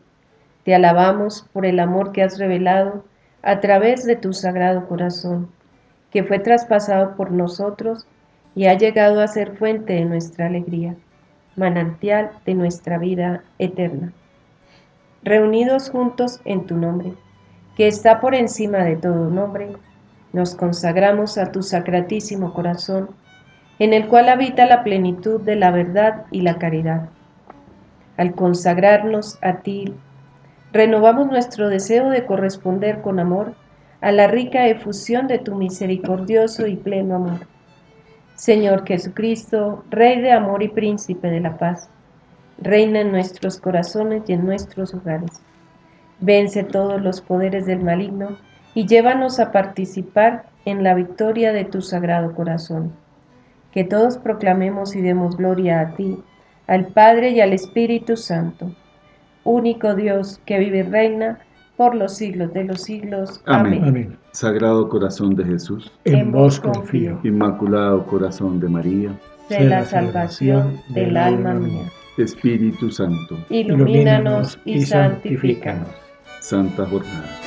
te 0.65 0.75
alabamos 0.75 1.47
por 1.55 1.65
el 1.65 1.81
amor 1.81 2.13
que 2.13 2.23
has 2.23 2.39
revelado 2.39 3.03
a 3.41 3.61
través 3.61 4.05
de 4.05 4.17
tu 4.17 4.35
sagrado 4.35 4.87
corazón, 4.89 5.49
que 6.11 6.23
fue 6.23 6.39
traspasado 6.39 7.17
por 7.17 7.31
nosotros 7.31 8.07
y 8.57 8.67
ha 8.67 8.75
llegado 8.75 9.21
a 9.21 9.29
ser 9.29 9.57
fuente 9.57 9.93
de 9.93 10.05
nuestra 10.05 10.47
alegría, 10.47 10.97
manantial 11.55 12.33
de 12.45 12.55
nuestra 12.55 12.99
vida 12.99 13.45
eterna 13.61 14.13
reunidos 15.27 15.91
juntos 15.91 16.41
en 16.45 16.67
tu 16.67 16.77
nombre, 16.77 17.13
que 17.77 17.89
está 17.89 18.21
por 18.21 18.37
encima 18.37 18.85
de 18.85 18.95
todo 18.95 19.29
nombre, 19.29 19.73
nos 20.33 20.55
consagramos 20.55 21.37
a 21.37 21.51
tu 21.51 21.65
sacratísimo 21.65 22.55
corazón, 22.55 23.11
en 23.81 23.93
el 23.93 24.07
cual 24.07 24.29
habita 24.29 24.67
la 24.67 24.85
plenitud 24.85 25.41
de 25.41 25.57
la 25.57 25.73
verdad 25.73 26.27
y 26.31 26.43
la 26.43 26.59
caridad. 26.59 27.09
Al 28.17 28.37
consagrarnos 28.37 29.41
a 29.43 29.63
ti, 29.63 29.93
renovamos 30.73 31.27
nuestro 31.27 31.71
deseo 31.71 32.09
de 32.11 32.25
corresponder 32.25 33.03
con 33.03 33.19
amor 33.19 33.55
a 34.01 34.13
la 34.13 34.29
rica 34.29 34.69
efusión 34.69 35.27
de 35.27 35.41
tu 35.41 35.57
misericordioso 35.57 36.69
y 36.69 36.77
pleno 36.77 37.17
amor. 37.17 37.41
Señor 38.37 38.87
Jesucristo, 38.87 39.83
Rey 39.91 40.21
de 40.21 40.31
amor 40.31 40.63
y 40.63 40.69
Príncipe 40.69 41.29
de 41.29 41.41
la 41.41 41.57
paz, 41.57 41.89
reina 42.59 43.01
en 43.01 43.11
nuestros 43.11 43.59
corazones 43.59 44.25
y 44.29 44.35
en 44.35 44.45
nuestros 44.45 44.93
hogares. 44.93 45.41
Vence 46.21 46.63
todos 46.63 47.01
los 47.01 47.23
poderes 47.23 47.65
del 47.65 47.83
maligno 47.83 48.37
y 48.75 48.87
llévanos 48.87 49.41
a 49.41 49.53
participar 49.53 50.45
en 50.67 50.85
la 50.85 50.93
victoria 50.93 51.55
de 51.55 51.65
tu 51.65 51.81
sagrado 51.81 52.35
corazón. 52.35 52.93
Que 53.73 53.85
todos 53.85 54.19
proclamemos 54.19 54.95
y 54.97 55.01
demos 55.01 55.39
gloria 55.39 55.81
a 55.81 55.95
ti, 55.95 56.23
al 56.67 56.89
Padre 56.89 57.31
y 57.31 57.41
al 57.41 57.55
Espíritu 57.55 58.19
Santo, 58.19 58.71
único 59.45 59.95
Dios 59.95 60.43
que 60.45 60.59
vive 60.59 60.79
y 60.79 60.83
reina 60.83 61.39
por 61.77 61.95
los 61.95 62.15
siglos 62.15 62.53
de 62.53 62.65
los 62.65 62.83
siglos. 62.83 63.41
Amén. 63.47 64.17
Sagrado 64.33 64.89
corazón 64.89 65.35
de 65.37 65.45
Jesús, 65.45 65.93
en 66.05 66.33
vos 66.33 66.61
confío. 66.61 67.19
Inmaculado 67.25 68.05
corazón 68.07 68.61
de 68.61 68.69
María, 68.69 69.19
sé 69.49 69.65
la 69.65 69.85
salvación 69.85 70.81
del 70.89 71.17
alma 71.17 71.55
mía. 71.55 71.91
Espíritu 72.19 72.91
Santo, 72.91 73.37
ilumínanos 73.51 74.59
y 74.65 74.81
santifícanos. 74.83 75.89
Santa 76.41 76.87
Jornada. 76.87 77.46